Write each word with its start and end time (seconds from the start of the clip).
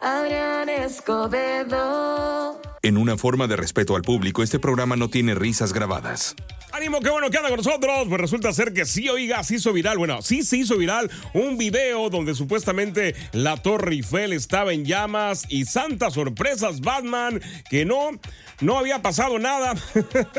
Adrián 0.00 0.68
Escobedo. 0.68 2.67
En 2.88 2.96
una 2.96 3.18
forma 3.18 3.46
de 3.46 3.54
respeto 3.54 3.96
al 3.96 4.00
público, 4.00 4.42
este 4.42 4.58
programa 4.58 4.96
no 4.96 5.10
tiene 5.10 5.34
risas 5.34 5.74
grabadas. 5.74 6.34
Ánimo, 6.72 7.00
qué 7.00 7.10
bueno 7.10 7.28
que 7.28 7.36
anda 7.36 7.50
con 7.50 7.58
nosotros. 7.58 8.06
Pues 8.08 8.18
resulta 8.18 8.50
ser 8.54 8.72
que 8.72 8.86
sí, 8.86 9.10
oiga, 9.10 9.42
se 9.44 9.56
hizo 9.56 9.74
viral. 9.74 9.98
Bueno, 9.98 10.22
sí 10.22 10.42
se 10.42 10.56
hizo 10.56 10.78
viral 10.78 11.10
un 11.34 11.58
video 11.58 12.08
donde 12.08 12.34
supuestamente 12.34 13.14
la 13.32 13.58
Torre 13.58 13.92
Eiffel 13.92 14.32
estaba 14.32 14.72
en 14.72 14.86
llamas 14.86 15.44
y 15.50 15.66
santas 15.66 16.14
sorpresas, 16.14 16.80
Batman, 16.80 17.42
que 17.68 17.84
no, 17.84 18.10
no 18.60 18.78
había 18.78 19.02
pasado 19.02 19.38
nada. 19.38 19.74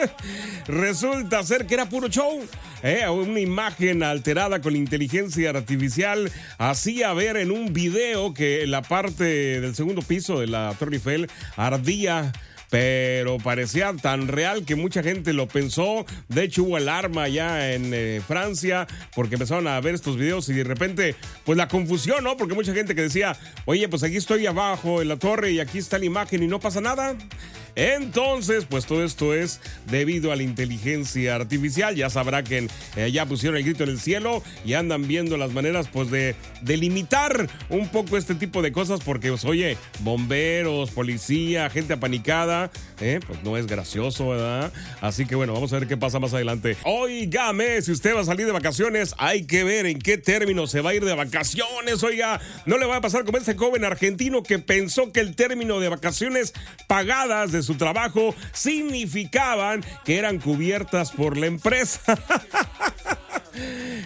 resulta 0.67 1.43
ser 1.43 1.67
que 1.67 1.75
era 1.75 1.87
puro 1.87 2.07
show. 2.07 2.41
Eh, 2.81 3.07
una 3.09 3.39
imagen 3.39 4.03
alterada 4.03 4.61
con 4.61 4.75
inteligencia 4.75 5.49
artificial 5.49 6.31
hacía 6.57 7.11
ver 7.13 7.35
en 7.37 7.51
un 7.51 7.73
video 7.73 8.33
que 8.33 8.65
la 8.65 8.81
parte 8.81 9.59
del 9.59 9.75
segundo 9.75 10.01
piso 10.01 10.39
de 10.39 10.47
la 10.47 10.73
Torre 10.79 10.95
Eiffel 10.95 11.29
ardía 11.57 12.31
pero 12.69 13.37
parecía 13.37 13.93
tan 13.93 14.27
real 14.27 14.65
que 14.65 14.75
mucha 14.75 15.03
gente 15.03 15.33
lo 15.33 15.47
pensó. 15.47 16.05
De 16.27 16.43
hecho, 16.43 16.63
hubo 16.63 16.77
alarma 16.77 17.23
allá 17.23 17.73
en 17.73 17.91
eh, 17.93 18.21
Francia 18.25 18.87
porque 19.15 19.35
empezaron 19.35 19.67
a 19.67 19.79
ver 19.81 19.95
estos 19.95 20.17
videos 20.17 20.49
y 20.49 20.53
de 20.53 20.63
repente, 20.63 21.15
pues 21.45 21.57
la 21.57 21.67
confusión, 21.67 22.23
¿no? 22.23 22.37
Porque 22.37 22.53
mucha 22.53 22.73
gente 22.73 22.95
que 22.95 23.01
decía, 23.01 23.35
oye, 23.65 23.87
pues 23.89 24.03
aquí 24.03 24.17
estoy 24.17 24.45
abajo 24.45 25.01
en 25.01 25.07
la 25.07 25.17
torre 25.17 25.51
y 25.51 25.59
aquí 25.59 25.77
está 25.77 25.97
la 25.97 26.05
imagen 26.05 26.43
y 26.43 26.47
no 26.47 26.59
pasa 26.59 26.81
nada. 26.81 27.15
Entonces, 27.75 28.65
pues 28.65 28.85
todo 28.85 29.05
esto 29.05 29.33
es 29.33 29.61
debido 29.89 30.33
a 30.33 30.35
la 30.35 30.43
inteligencia 30.43 31.35
artificial. 31.35 31.95
Ya 31.95 32.09
sabrá 32.09 32.43
que 32.43 32.67
eh, 32.97 33.11
ya 33.11 33.25
pusieron 33.25 33.57
el 33.57 33.63
grito 33.63 33.85
en 33.85 33.91
el 33.91 33.99
cielo 34.01 34.43
y 34.65 34.73
andan 34.73 35.07
viendo 35.07 35.37
las 35.37 35.53
maneras 35.53 35.87
pues 35.87 36.11
de, 36.11 36.35
delimitar 36.61 37.47
un 37.69 37.87
poco 37.87 38.17
este 38.17 38.35
tipo 38.35 38.61
de 38.61 38.73
cosas 38.73 38.99
porque, 38.99 39.29
pues, 39.29 39.45
oye, 39.45 39.77
bomberos, 40.01 40.91
policía, 40.91 41.69
gente 41.69 41.93
apanicada, 41.93 42.58
eh, 42.99 43.19
pues 43.25 43.43
no 43.43 43.57
es 43.57 43.67
gracioso, 43.67 44.29
¿verdad? 44.29 44.71
Así 45.01 45.25
que 45.25 45.35
bueno, 45.35 45.53
vamos 45.53 45.71
a 45.73 45.79
ver 45.79 45.87
qué 45.87 45.97
pasa 45.97 46.19
más 46.19 46.33
adelante. 46.33 46.77
Oígame, 46.83 47.81
si 47.81 47.91
usted 47.91 48.15
va 48.15 48.21
a 48.21 48.25
salir 48.25 48.45
de 48.45 48.51
vacaciones, 48.51 49.15
hay 49.17 49.45
que 49.45 49.63
ver 49.63 49.85
en 49.85 49.99
qué 49.99 50.17
término 50.17 50.67
se 50.67 50.81
va 50.81 50.91
a 50.91 50.93
ir 50.95 51.05
de 51.05 51.15
vacaciones. 51.15 52.03
Oiga, 52.03 52.39
no 52.65 52.77
le 52.77 52.85
va 52.85 52.97
a 52.97 53.01
pasar 53.01 53.25
como 53.25 53.37
ese 53.37 53.55
joven 53.55 53.85
argentino 53.85 54.43
que 54.43 54.59
pensó 54.59 55.11
que 55.11 55.19
el 55.19 55.35
término 55.35 55.79
de 55.79 55.89
vacaciones 55.89 56.53
pagadas 56.87 57.51
de 57.51 57.63
su 57.63 57.75
trabajo 57.75 58.35
significaban 58.53 59.83
que 60.05 60.17
eran 60.17 60.39
cubiertas 60.39 61.11
por 61.11 61.37
la 61.37 61.47
empresa. 61.47 62.17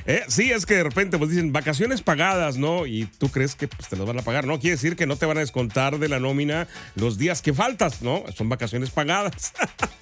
Eh, 0.05 0.23
sí, 0.27 0.51
es 0.51 0.65
que 0.65 0.75
de 0.75 0.83
repente 0.83 1.17
pues 1.17 1.29
dicen 1.29 1.53
vacaciones 1.53 2.01
pagadas, 2.01 2.57
¿no? 2.57 2.85
Y 2.85 3.05
tú 3.17 3.29
crees 3.29 3.55
que 3.55 3.67
pues, 3.67 3.87
te 3.87 3.95
las 3.95 4.05
van 4.05 4.19
a 4.19 4.21
pagar. 4.21 4.45
No 4.45 4.59
quiere 4.59 4.75
decir 4.75 4.95
que 4.95 5.07
no 5.07 5.15
te 5.15 5.25
van 5.25 5.37
a 5.37 5.41
descontar 5.41 5.97
de 5.97 6.09
la 6.09 6.19
nómina 6.19 6.67
los 6.95 7.17
días 7.17 7.41
que 7.41 7.53
faltas, 7.53 8.01
¿no? 8.01 8.23
Son 8.35 8.49
vacaciones 8.49 8.89
pagadas. 8.89 9.53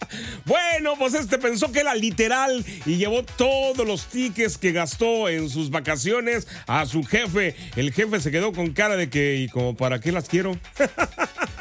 bueno, 0.45 0.95
pues 0.97 1.13
este 1.13 1.37
pensó 1.37 1.71
que 1.71 1.81
era 1.81 1.93
literal 1.93 2.65
y 2.85 2.97
llevó 2.97 3.23
todos 3.23 3.85
los 3.85 4.05
tickets 4.07 4.57
que 4.57 4.71
gastó 4.71 5.29
en 5.29 5.49
sus 5.49 5.69
vacaciones 5.69 6.47
a 6.67 6.85
su 6.85 7.03
jefe. 7.03 7.55
El 7.75 7.93
jefe 7.93 8.19
se 8.19 8.31
quedó 8.31 8.53
con 8.53 8.71
cara 8.71 8.95
de 8.95 9.09
que, 9.09 9.35
¿y 9.35 9.49
como 9.49 9.75
para 9.75 9.99
qué 9.99 10.11
las 10.11 10.27
quiero? 10.27 10.57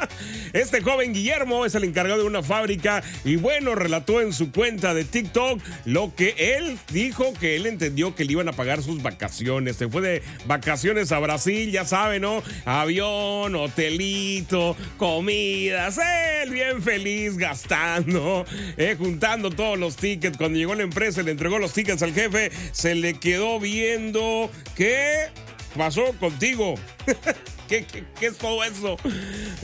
Este 0.53 0.81
joven 0.81 1.13
Guillermo 1.13 1.65
es 1.65 1.75
el 1.75 1.83
encargado 1.83 2.21
de 2.21 2.27
una 2.27 2.43
fábrica 2.43 3.03
y 3.23 3.37
bueno, 3.37 3.75
relató 3.75 4.21
en 4.21 4.33
su 4.33 4.51
cuenta 4.51 4.93
de 4.93 5.03
TikTok 5.03 5.61
lo 5.85 6.13
que 6.15 6.35
él 6.37 6.77
dijo 6.91 7.33
que 7.39 7.55
él 7.55 7.65
entendió 7.65 8.15
que 8.15 8.25
le 8.25 8.33
iban 8.33 8.49
a 8.49 8.53
pagar 8.53 8.83
sus 8.83 9.01
vacaciones. 9.01 9.77
Se 9.77 9.87
fue 9.87 10.01
de 10.01 10.23
vacaciones 10.45 11.11
a 11.11 11.19
Brasil, 11.19 11.71
ya 11.71 11.85
saben, 11.85 12.23
¿no? 12.23 12.43
Avión, 12.65 13.55
hotelito, 13.55 14.75
comidas, 14.97 15.99
él 16.43 16.51
bien 16.51 16.81
feliz 16.81 17.37
gastando, 17.37 18.45
eh, 18.77 18.95
juntando 18.97 19.49
todos 19.49 19.77
los 19.77 19.95
tickets. 19.95 20.37
Cuando 20.37 20.57
llegó 20.57 20.75
la 20.75 20.83
empresa, 20.83 21.21
le 21.23 21.31
entregó 21.31 21.59
los 21.59 21.73
tickets 21.73 22.01
al 22.03 22.13
jefe, 22.13 22.51
se 22.71 22.95
le 22.95 23.15
quedó 23.15 23.59
viendo 23.59 24.49
qué 24.75 25.29
pasó 25.75 26.13
contigo. 26.19 26.75
¿Qué, 27.71 27.85
es 28.19 28.37
todo 28.37 28.65
eso? 28.65 28.97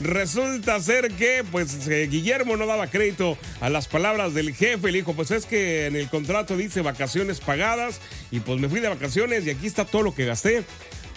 Resulta 0.02 0.80
ser 0.80 1.12
que, 1.12 1.44
pues, 1.52 1.90
eh, 1.90 2.08
Guillermo 2.10 2.56
no 2.56 2.66
daba 2.66 2.88
crédito 2.88 3.38
a 3.60 3.70
las 3.70 3.90
palabras 3.90 4.34
del 4.34 4.56
jefe. 4.56 4.92
Le 4.94 5.00
dijo, 5.00 5.14
pues 5.14 5.30
es 5.32 5.46
que 5.46 5.88
en 5.88 5.98
el 5.98 6.08
contrato 6.08 6.56
dice 6.56 6.82
vacaciones 6.82 7.42
pagadas. 7.42 8.00
Y 8.32 8.40
pues 8.40 8.62
me 8.62 8.70
fui 8.70 8.80
de 8.80 8.88
vacaciones 8.88 9.46
y 9.46 9.50
aquí 9.50 9.68
está 9.68 9.84
todo 9.84 10.04
lo 10.04 10.16
que 10.16 10.24
gasté 10.24 10.64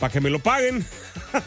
para 0.01 0.12
que 0.12 0.21
me 0.21 0.31
lo 0.31 0.41
paguen. 0.41 0.84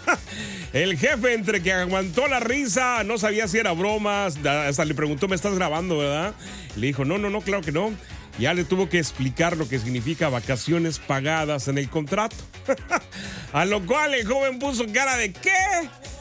El 0.74 0.98
jefe, 0.98 1.34
entre 1.34 1.62
que 1.62 1.74
aguantó 1.74 2.28
la 2.28 2.40
risa, 2.40 3.04
no 3.04 3.18
sabía 3.18 3.48
si 3.48 3.58
era 3.58 3.74
bromas, 3.74 4.38
hasta 4.46 4.86
le 4.86 4.94
preguntó, 4.94 5.28
¿me 5.28 5.36
estás 5.36 5.56
grabando, 5.56 5.98
verdad? 5.98 6.34
Le 6.76 6.88
dijo, 6.88 7.04
no, 7.04 7.18
no, 7.18 7.30
no, 7.30 7.42
claro 7.42 7.62
que 7.62 7.72
no. 7.72 7.92
Ya 8.40 8.54
le 8.54 8.64
tuvo 8.64 8.90
que 8.90 8.98
explicar 8.98 9.58
lo 9.58 9.68
que 9.68 9.80
significa 9.80 10.30
vacaciones 10.30 11.00
pagadas 11.00 11.68
en 11.68 11.78
el 11.78 11.90
contrato. 11.90 12.36
A 13.54 13.66
lo 13.66 13.86
cual 13.86 14.16
el 14.16 14.26
joven 14.26 14.58
puso 14.60 14.86
cara 14.92 15.18
de 15.18 15.32
¿qué? 15.32 15.52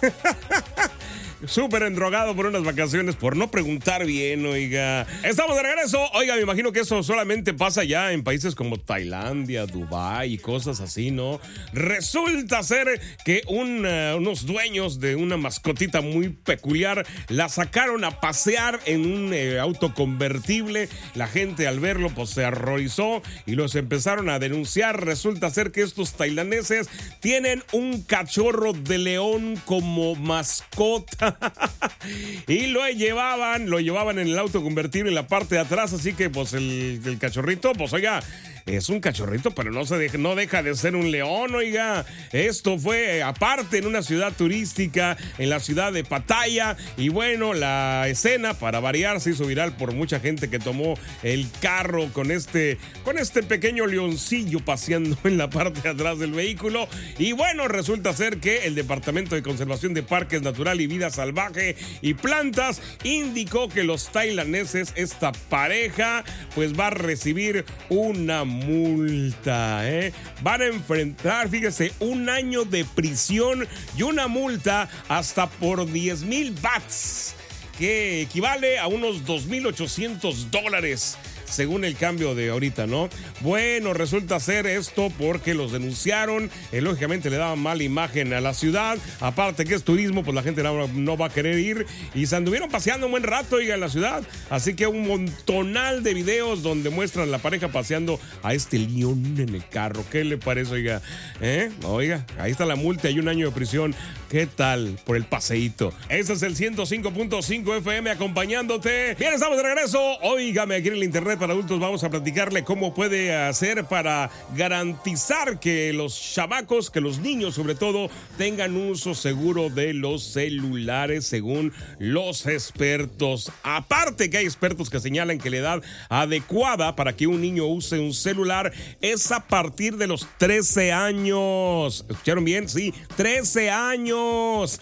súper 1.47 1.83
endrogado 1.83 2.35
por 2.35 2.47
unas 2.47 2.65
vacaciones 2.65 3.17
por 3.17 3.37
no 3.37 3.51
preguntar 3.51 4.05
bien, 4.07 4.45
oiga. 4.47 5.07
Estamos 5.23 5.57
de 5.57 5.63
regreso. 5.63 5.99
Oiga, 6.15 6.37
me 6.37 6.43
imagino 6.43 6.73
que 6.73 6.81
eso 6.81 7.03
solamente 7.03 7.55
pasa 7.55 7.85
ya 7.85 8.13
en 8.13 8.23
países 8.23 8.55
como 8.55 8.79
Tailandia, 8.79 9.67
Dubái 9.67 10.35
y 10.35 10.39
cosas 10.39 10.81
así, 10.81 11.11
¿no? 11.11 11.41
Resulta 11.73 12.63
ser 12.63 13.01
que 13.25 13.43
eh, 13.49 14.15
unos 14.17 14.47
dueños 14.47 15.01
de 15.01 15.17
una 15.17 15.37
mascotita 15.37 16.01
muy 16.01 16.29
peculiar 16.31 17.07
la 17.29 17.49
sacaron 17.49 18.05
a 18.05 18.21
pasear 18.21 18.81
en 18.87 19.13
un 19.13 19.33
eh, 19.33 19.59
auto 19.59 19.95
convertible. 19.95 20.89
La 21.15 21.27
gente 21.27 21.67
al 21.67 21.81
verlo 21.81 22.11
pues 22.11 22.31
se 22.31 22.45
horrorizó 22.45 23.23
y 23.47 23.53
los 23.53 23.75
empezaron 23.75 24.31
a 24.31 24.39
denunciar. 24.39 25.05
Resulta 25.05 25.51
ser 25.51 25.73
que 25.73 25.83
estos 25.83 26.13
tailandeses 26.15 26.89
tienen 27.21 27.63
un 27.73 28.03
cachorro 28.03 28.73
de 28.73 28.99
león 28.99 29.61
como 29.65 30.15
mascota. 30.15 31.32
y 32.47 32.67
lo 32.67 32.87
llevaban, 32.89 33.71
lo 33.71 33.81
llevaban 33.81 34.19
en 34.19 34.29
el 34.29 34.39
auto 34.39 34.63
convertible 34.63 35.11
en 35.11 35.15
la 35.15 35.27
parte 35.27 35.57
de 35.57 35.61
atrás, 35.61 35.93
así 35.93 36.13
que 36.13 36.31
pues 36.31 36.53
el, 36.53 37.01
el 37.05 37.19
cachorrito, 37.19 37.73
pues 37.73 37.93
oiga, 37.93 38.23
es 38.67 38.89
un 38.89 39.01
cachorrito, 39.01 39.51
pero 39.51 39.71
no, 39.71 39.85
se 39.85 39.99
deja, 39.99 40.19
no 40.19 40.35
deja 40.35 40.63
de 40.63 40.75
ser 40.75 40.95
un 40.95 41.11
león, 41.11 41.55
oiga. 41.55 42.07
Esto 42.33 42.79
fue 42.79 43.23
aparte 43.23 43.79
en 43.79 43.87
una 43.87 44.03
ciudad 44.03 44.33
turística, 44.33 45.17
en 45.39 45.51
la 45.51 45.61
ciudad 45.61 45.93
de 45.93 46.05
Pattaya. 46.05 46.77
Y 46.97 47.09
bueno, 47.09 47.55
la 47.55 48.07
escena, 48.09 48.55
para 48.55 48.81
variar, 48.81 49.21
se 49.21 49.31
hizo 49.31 49.47
viral 49.47 49.77
por 49.77 49.93
mucha 49.93 50.21
gente 50.21 50.49
que 50.49 50.59
tomó 50.59 50.95
el 51.23 51.49
carro 51.61 52.09
con 52.13 52.31
este, 52.31 52.79
con 53.05 53.19
este 53.19 53.43
pequeño 53.43 53.87
leoncillo 53.87 54.61
paseando 54.61 55.19
en 55.25 55.39
la 55.39 55.51
parte 55.51 55.81
de 55.81 55.89
atrás 55.89 56.19
del 56.19 56.33
vehículo. 56.33 56.89
Y 57.19 57.33
bueno, 57.33 57.69
resulta 57.69 58.13
ser 58.13 58.39
que 58.39 58.67
el 58.67 58.75
Departamento 58.75 59.35
de 59.35 59.43
Conservación 59.43 59.95
de 59.95 60.03
Parques 60.03 60.43
Natural 60.43 60.81
y 60.81 60.87
Vida 60.87 61.11
Salvaje 61.11 61.77
y 62.01 62.15
Plantas 62.15 62.81
indicó 63.05 63.69
que 63.69 63.85
los 63.85 64.11
tailandeses, 64.13 64.93
esta 64.95 65.33
pareja, 65.33 66.25
pues 66.55 66.79
va 66.79 66.89
a 66.89 66.91
recibir 66.91 67.65
una 67.89 68.45
multa. 68.53 69.89
¿eh? 69.89 70.13
Van 70.43 70.63
a 70.63 70.67
enfrentar, 70.67 71.49
fíjese, 71.49 71.93
un 71.99 72.29
año 72.29 72.65
de 72.65 72.85
prisión 72.85 73.67
y 73.97 74.03
una 74.03 74.29
multa 74.29 74.89
hasta 75.09 75.49
por 75.49 75.91
10 75.91 76.23
mil 76.23 76.53
bats, 76.53 77.35
que 77.79 78.23
equivale 78.23 78.79
a 78.79 78.87
unos 78.87 79.25
2.800 79.25 80.51
dólares 80.51 81.19
según 81.53 81.85
el 81.85 81.97
cambio 81.97 82.35
de 82.35 82.51
ahorita, 82.51 82.87
¿no? 82.87 83.09
Bueno, 83.41 83.93
resulta 83.93 84.41
ser 84.41 84.67
esto 84.67 85.13
porque 85.19 85.55
los 85.55 85.73
denunciaron, 85.73 86.51
eh, 86.73 86.81
lógicamente 86.81 87.31
le 87.31 87.37
daban 87.37 87.59
mala 87.59 87.83
imagen 87.83 88.33
a 88.33 88.41
la 88.41 88.55
ciudad, 88.55 88.99
aparte 89.21 89.65
que 89.65 89.75
es 89.75 89.85
turismo, 89.85 90.25
pues 90.25 90.35
la 90.35 90.43
gente 90.43 90.63
no, 90.63 91.17
va 91.17 91.27
a 91.27 91.31
querer 91.31 91.59
ir 91.59 91.87
y 92.15 92.27
se 92.27 92.37
anduvieron 92.37 92.71
paseando 92.71 93.07
un 93.07 93.13
buen 93.13 93.23
rato, 93.23 93.57
oiga, 93.57 93.75
en 93.75 93.81
la 93.81 93.91
ciudad, 93.91 94.23
así 94.51 94.75
que 94.75 94.87
un 94.87 95.07
montonal 95.07 96.03
de 96.03 96.15
videos 96.15 96.63
donde 96.63 96.91
muestran 96.91 97.31
la 97.31 97.39
pareja 97.39 97.69
paseando 97.69 98.19
a 98.43 98.55
este 98.55 98.79
león 98.79 99.37
en 99.39 99.55
el 99.55 99.67
carro, 99.69 100.05
¿qué 100.11 100.25
le 100.25 100.39
parece, 100.39 100.73
oiga? 100.73 101.03
¿Eh? 101.41 101.71
Oiga, 101.85 102.25
ahí 102.39 102.51
está 102.51 102.65
la 102.65 102.77
multa 102.77 103.11
y 103.11 103.19
un 103.19 103.29
año 103.29 103.47
de 103.47 103.53
prisión, 103.53 103.95
¿qué 104.31 104.47
tal 104.47 104.99
por 105.05 105.17
el 105.17 105.25
paseíto? 105.25 105.93
Ese 106.09 106.33
es 106.33 106.43
el 106.43 106.57
105.5 106.57 107.79
FM 107.79 108.11
acompañándote. 108.11 109.15
Bien, 109.19 109.35
estamos 109.35 109.57
de 109.59 109.63
regreso, 109.63 110.01
óigame 110.23 110.77
aquí 110.77 110.89
en 110.89 110.95
el 110.95 111.05
internet 111.05 111.39
para 111.43 111.55
adultos 111.55 111.81
vamos 111.81 112.05
a 112.05 112.09
platicarle 112.09 112.63
cómo 112.63 112.95
puede 112.95 113.35
hacer 113.35 113.87
para 113.87 114.31
garantizar 114.55 115.59
que 115.59 115.93
los 115.93 116.17
chamacos, 116.17 116.89
que 116.89 117.01
los 117.01 117.19
niños 117.19 117.57
sobre 117.57 117.75
todo, 117.75 118.11
tengan 118.39 118.77
uso 118.77 119.13
seguro 119.17 119.69
de 119.69 119.93
los 119.93 120.23
celulares 120.23 121.27
según 121.27 121.73
los 121.99 122.47
expertos. 122.47 123.51
Aparte 123.65 124.31
que 124.31 124.37
hay 124.37 124.45
expertos 124.45 124.89
que 124.89 125.01
señalan 125.01 125.41
que 125.41 125.51
la 125.51 125.57
edad 125.57 125.83
adecuada 126.09 126.95
para 126.95 127.17
que 127.17 127.27
un 127.27 127.41
niño 127.41 127.67
use 127.67 127.99
un 127.99 128.15
celular 128.15 128.73
es 129.01 129.33
a 129.33 129.41
partir 129.41 129.97
de 129.97 130.07
los 130.07 130.29
13 130.39 130.93
años. 130.93 132.07
¿Escucharon 132.09 132.45
bien? 132.45 132.69
Sí, 132.69 132.95
13 133.17 133.69
años. 133.69 134.81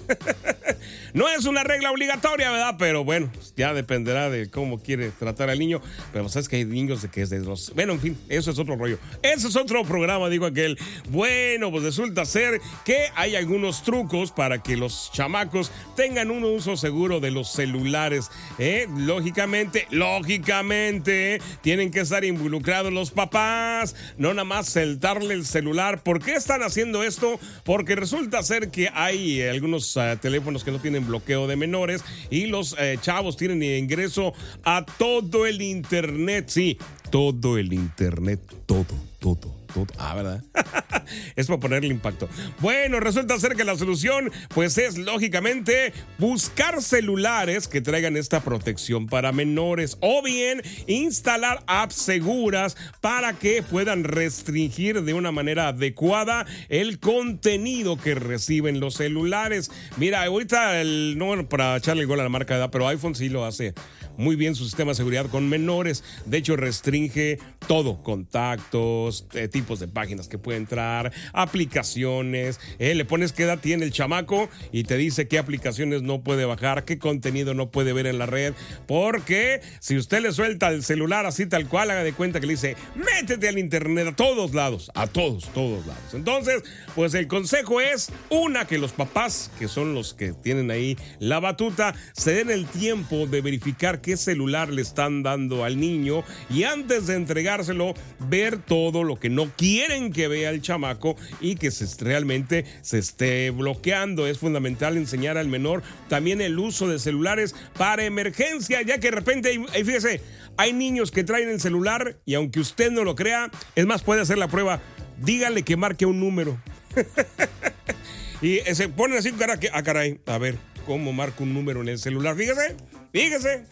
no 1.14 1.26
es 1.26 1.46
una 1.46 1.64
regla 1.64 1.90
obligatoria, 1.90 2.50
¿verdad? 2.50 2.74
Pero 2.78 3.02
bueno, 3.02 3.30
ya 3.56 3.72
dependerá 3.72 4.28
de 4.28 4.50
cómo 4.50 4.82
quiere 4.82 5.08
tratar 5.10 5.48
al 5.48 5.58
niño. 5.58 5.80
Pero 6.12 6.28
que 6.48 6.56
hay 6.56 6.64
niños 6.64 7.02
de 7.02 7.08
que 7.08 7.22
es 7.22 7.30
de 7.30 7.40
los... 7.40 7.72
Bueno, 7.74 7.92
en 7.92 8.00
fin, 8.00 8.18
eso 8.28 8.50
es 8.50 8.58
otro 8.58 8.76
rollo. 8.76 8.98
Ese 9.22 9.48
es 9.48 9.56
otro 9.56 9.84
programa, 9.84 10.28
digo 10.28 10.46
aquel. 10.46 10.78
Bueno, 11.08 11.70
pues 11.70 11.84
resulta 11.84 12.24
ser 12.24 12.60
que 12.84 13.08
hay 13.14 13.36
algunos 13.36 13.82
trucos 13.82 14.32
para 14.32 14.62
que 14.62 14.76
los 14.76 15.10
chamacos 15.12 15.70
tengan 15.96 16.30
un 16.30 16.44
uso 16.44 16.76
seguro 16.76 17.20
de 17.20 17.30
los 17.30 17.50
celulares. 17.52 18.30
¿eh? 18.58 18.86
Lógicamente, 18.96 19.86
lógicamente, 19.90 21.40
tienen 21.62 21.90
que 21.90 22.00
estar 22.00 22.24
involucrados 22.24 22.92
los 22.92 23.10
papás, 23.10 23.94
no 24.16 24.32
nada 24.34 24.44
más 24.44 24.68
saltarle 24.68 25.34
el 25.34 25.44
celular. 25.44 26.02
¿Por 26.02 26.22
qué 26.22 26.34
están 26.34 26.62
haciendo 26.62 27.02
esto? 27.02 27.38
Porque 27.64 27.96
resulta 27.96 28.42
ser 28.42 28.70
que 28.70 28.90
hay 28.94 29.42
algunos 29.42 29.96
uh, 29.96 30.16
teléfonos 30.20 30.64
que 30.64 30.70
no 30.70 30.78
tienen 30.78 31.06
bloqueo 31.06 31.46
de 31.46 31.56
menores 31.56 32.04
y 32.30 32.46
los 32.46 32.72
uh, 32.72 32.76
chavos 33.00 33.36
tienen 33.36 33.62
ingreso 33.62 34.32
a 34.64 34.84
todo 34.98 35.46
el 35.46 35.62
internet. 35.62 36.29
Sí, 36.46 36.78
todo 37.10 37.58
el 37.58 37.72
internet, 37.72 38.40
todo, 38.66 38.86
todo 39.18 39.59
Ah, 39.98 40.14
¿verdad? 40.14 40.42
es 41.36 41.46
para 41.46 41.60
ponerle 41.60 41.88
impacto. 41.88 42.28
Bueno, 42.60 43.00
resulta 43.00 43.38
ser 43.38 43.56
que 43.56 43.64
la 43.64 43.76
solución, 43.76 44.30
pues 44.48 44.78
es 44.78 44.98
lógicamente 44.98 45.92
buscar 46.18 46.82
celulares 46.82 47.68
que 47.68 47.80
traigan 47.80 48.16
esta 48.16 48.40
protección 48.40 49.06
para 49.06 49.32
menores 49.32 49.96
o 50.00 50.22
bien 50.22 50.62
instalar 50.86 51.62
apps 51.66 51.96
seguras 51.96 52.76
para 53.00 53.34
que 53.34 53.62
puedan 53.62 54.04
restringir 54.04 55.02
de 55.02 55.14
una 55.14 55.32
manera 55.32 55.68
adecuada 55.68 56.46
el 56.68 56.98
contenido 56.98 57.96
que 57.96 58.14
reciben 58.14 58.80
los 58.80 58.94
celulares. 58.94 59.70
Mira, 59.96 60.24
ahorita 60.24 60.80
el, 60.80 61.16
no 61.18 61.48
para 61.48 61.76
echarle 61.76 62.02
el 62.02 62.08
gol 62.08 62.20
a 62.20 62.24
la 62.24 62.28
marca 62.28 62.54
de 62.54 62.60
edad, 62.60 62.70
pero 62.70 62.88
iPhone 62.88 63.14
sí 63.14 63.28
lo 63.28 63.44
hace 63.44 63.74
muy 64.20 64.36
bien 64.36 64.54
su 64.54 64.64
sistema 64.64 64.90
de 64.90 64.96
seguridad 64.96 65.26
con 65.26 65.48
menores. 65.48 66.04
De 66.26 66.38
hecho, 66.38 66.56
restringe 66.56 67.38
todo, 67.66 68.02
contactos, 68.02 69.26
eh, 69.32 69.48
tipos 69.60 69.78
de 69.78 69.88
páginas 69.88 70.26
que 70.26 70.38
puede 70.38 70.56
entrar, 70.56 71.12
aplicaciones. 71.34 72.58
Eh, 72.78 72.94
le 72.94 73.04
pones 73.04 73.32
qué 73.32 73.42
edad 73.42 73.58
tiene 73.58 73.84
el 73.84 73.92
chamaco 73.92 74.48
y 74.72 74.84
te 74.84 74.96
dice 74.96 75.28
qué 75.28 75.38
aplicaciones 75.38 76.00
no 76.00 76.22
puede 76.22 76.46
bajar, 76.46 76.86
qué 76.86 76.98
contenido 76.98 77.52
no 77.52 77.70
puede 77.70 77.92
ver 77.92 78.06
en 78.06 78.18
la 78.18 78.24
red. 78.24 78.54
Porque 78.86 79.60
si 79.80 79.98
usted 79.98 80.22
le 80.22 80.32
suelta 80.32 80.68
el 80.68 80.82
celular 80.82 81.26
así 81.26 81.44
tal 81.44 81.68
cual, 81.68 81.90
haga 81.90 82.02
de 82.02 82.14
cuenta 82.14 82.40
que 82.40 82.46
le 82.46 82.54
dice, 82.54 82.74
métete 82.94 83.48
al 83.48 83.58
internet 83.58 84.08
a 84.08 84.16
todos 84.16 84.54
lados, 84.54 84.90
a 84.94 85.06
todos, 85.06 85.52
todos 85.52 85.86
lados. 85.86 86.14
Entonces, 86.14 86.62
pues 86.94 87.12
el 87.12 87.26
consejo 87.26 87.82
es, 87.82 88.10
una, 88.30 88.66
que 88.66 88.78
los 88.78 88.92
papás, 88.92 89.50
que 89.58 89.68
son 89.68 89.92
los 89.94 90.14
que 90.14 90.32
tienen 90.32 90.70
ahí 90.70 90.96
la 91.18 91.38
batuta, 91.38 91.94
se 92.14 92.32
den 92.32 92.50
el 92.50 92.64
tiempo 92.64 93.26
de 93.26 93.42
verificar 93.42 94.00
qué 94.00 94.16
celular 94.16 94.70
le 94.70 94.80
están 94.80 95.22
dando 95.22 95.64
al 95.64 95.78
niño 95.78 96.24
y 96.48 96.62
antes 96.62 97.06
de 97.06 97.16
entregárselo, 97.16 97.92
ver 98.20 98.58
todo 98.58 99.04
lo 99.04 99.16
que 99.16 99.28
no 99.28 99.49
quieren 99.56 100.12
que 100.12 100.28
vea 100.28 100.50
el 100.50 100.62
chamaco 100.62 101.16
y 101.40 101.56
que 101.56 101.70
se, 101.70 101.86
realmente 102.04 102.64
se 102.82 102.98
esté 102.98 103.50
bloqueando. 103.50 104.26
Es 104.26 104.38
fundamental 104.38 104.96
enseñar 104.96 105.38
al 105.38 105.48
menor 105.48 105.82
también 106.08 106.40
el 106.40 106.58
uso 106.58 106.88
de 106.88 106.98
celulares 106.98 107.54
para 107.76 108.04
emergencia, 108.04 108.82
ya 108.82 108.98
que 108.98 109.10
de 109.10 109.16
repente, 109.16 109.60
fíjese, 109.72 110.20
hay 110.56 110.72
niños 110.72 111.10
que 111.10 111.24
traen 111.24 111.48
el 111.48 111.60
celular 111.60 112.18
y 112.24 112.34
aunque 112.34 112.60
usted 112.60 112.90
no 112.90 113.04
lo 113.04 113.14
crea, 113.14 113.50
es 113.74 113.86
más, 113.86 114.02
puede 114.02 114.22
hacer 114.22 114.38
la 114.38 114.48
prueba, 114.48 114.80
dígale 115.18 115.62
que 115.62 115.76
marque 115.76 116.06
un 116.06 116.20
número. 116.20 116.60
y 118.42 118.58
se 118.74 118.88
ponen 118.88 119.18
así, 119.18 119.32
cara, 119.32 119.58
ah, 119.72 119.82
caray, 119.82 120.20
a 120.26 120.38
ver, 120.38 120.58
¿cómo 120.86 121.12
marco 121.12 121.44
un 121.44 121.54
número 121.54 121.82
en 121.82 121.88
el 121.88 121.98
celular? 121.98 122.36
Fíjese, 122.36 122.76
fíjese. 123.12 123.64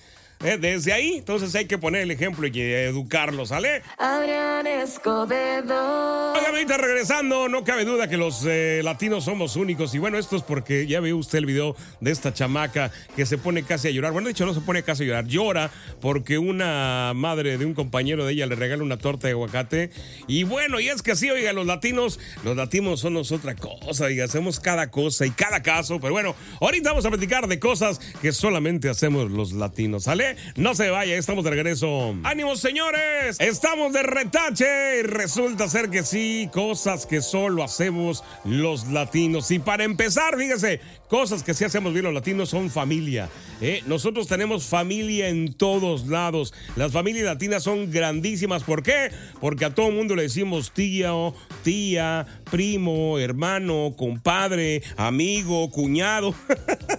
Eh, 0.45 0.57
desde 0.57 0.93
ahí, 0.93 1.15
entonces 1.17 1.53
hay 1.57 1.67
que 1.67 1.79
poner 1.79 2.03
el 2.03 2.13
ejemplo 2.13 2.47
y 2.47 2.61
educarlos, 2.61 3.49
¿sale? 3.49 3.83
Adrián 3.99 4.69
Escobedo. 4.69 6.33
Oiga, 6.33 6.49
ahorita 6.49 6.77
regresando, 6.77 7.49
no 7.49 7.65
cabe 7.65 7.85
duda 7.85 8.09
que 8.09 8.17
los 8.17 8.45
eh, 8.47 8.81
latinos 8.85 9.25
somos 9.25 9.57
únicos. 9.57 9.95
Y 9.97 9.99
bueno, 9.99 10.17
esto 10.17 10.37
es 10.37 10.43
porque 10.43 10.87
ya 10.87 11.01
vio 11.01 11.17
usted 11.17 11.39
el 11.39 11.47
video 11.47 11.75
de 12.01 12.13
esta 12.13 12.33
chamaca 12.33 12.93
que 13.17 13.27
se 13.27 13.37
pone 13.37 13.65
casi 13.65 13.89
a 13.89 13.91
llorar. 13.91 14.13
Bueno, 14.13 14.27
de 14.27 14.33
hecho, 14.33 14.47
no 14.47 14.55
se 14.55 14.61
pone 14.61 14.85
casi 14.85 15.03
a 15.03 15.07
llorar, 15.07 15.27
llora 15.27 15.71
porque 16.01 16.39
una 16.39 17.13
madre 17.17 17.59
de 17.59 17.67
un 17.67 17.75
compañero 17.75 18.25
de 18.25 18.35
ella 18.35 18.47
le 18.47 18.55
regala 18.55 18.85
una 18.85 18.97
torta 18.97 19.27
de 19.27 19.33
aguacate. 19.33 19.91
Y 20.29 20.45
bueno, 20.45 20.79
y 20.79 20.89
es 20.89 21.03
que 21.03 21.17
sí, 21.17 21.29
oiga, 21.31 21.53
los 21.53 21.67
latinos, 21.67 22.21
los 22.45 22.57
latinos 22.57 23.01
son 23.01 23.17
otra 23.17 23.57
cosa, 23.57 24.05
oiga, 24.05 24.25
hacemos 24.25 24.61
cada 24.61 24.91
cosa 24.91 25.27
y 25.27 25.31
cada 25.31 25.63
caso. 25.63 25.99
Pero 26.01 26.13
bueno, 26.13 26.37
ahorita 26.61 26.91
vamos 26.91 27.07
a 27.07 27.11
platicar 27.11 27.49
de 27.49 27.59
cosas 27.59 27.99
que 28.23 28.31
solamente 28.31 28.89
hacemos 28.89 29.33
los 29.33 29.53
latinos, 29.53 30.05
¿sale? 30.05 30.28
No 30.57 30.75
se 30.75 30.91
vaya, 30.91 31.17
estamos 31.17 31.45
de 31.45 31.51
regreso. 31.51 32.15
¡Ánimos, 32.25 32.61
señores! 32.61 33.37
Estamos 33.39 33.93
de 33.93 34.03
retache. 34.03 35.03
Resulta 35.03 35.69
ser 35.69 35.91
que 35.91 36.03
sí, 36.03 36.49
cosas 36.53 37.07
que 37.07 37.23
solo 37.23 37.63
hacemos 37.65 38.25
los 38.45 38.89
latinos. 38.89 39.51
Y 39.51 39.59
para 39.59 39.85
empezar, 39.85 40.37
fíjese, 40.37 40.81
cosas 41.09 41.43
que 41.43 41.55
sí 41.55 41.65
hacemos 41.65 41.93
bien 41.93 42.05
los 42.05 42.15
latinos 42.15 42.51
son 42.51 42.71
familia. 42.71 43.29
¿eh? 43.61 43.83
Nosotros 43.87 44.27
tenemos 44.27 44.67
familia 44.67 45.29
en 45.29 45.53
todos 45.55 46.07
lados. 46.07 46.55
Las 46.77 46.93
familias 46.93 47.25
latinas 47.25 47.63
son 47.63 47.91
grandísimas. 47.91 48.63
¿Por 48.63 48.83
qué? 48.83 49.11
Porque 49.41 49.65
a 49.65 49.75
todo 49.75 49.91
mundo 49.91 50.15
le 50.15 50.23
decimos 50.23 50.73
tío, 50.73 51.35
tía, 51.63 52.27
primo, 52.51 53.19
hermano, 53.19 53.95
compadre, 53.97 54.83
amigo, 54.97 55.71
cuñado. 55.71 56.35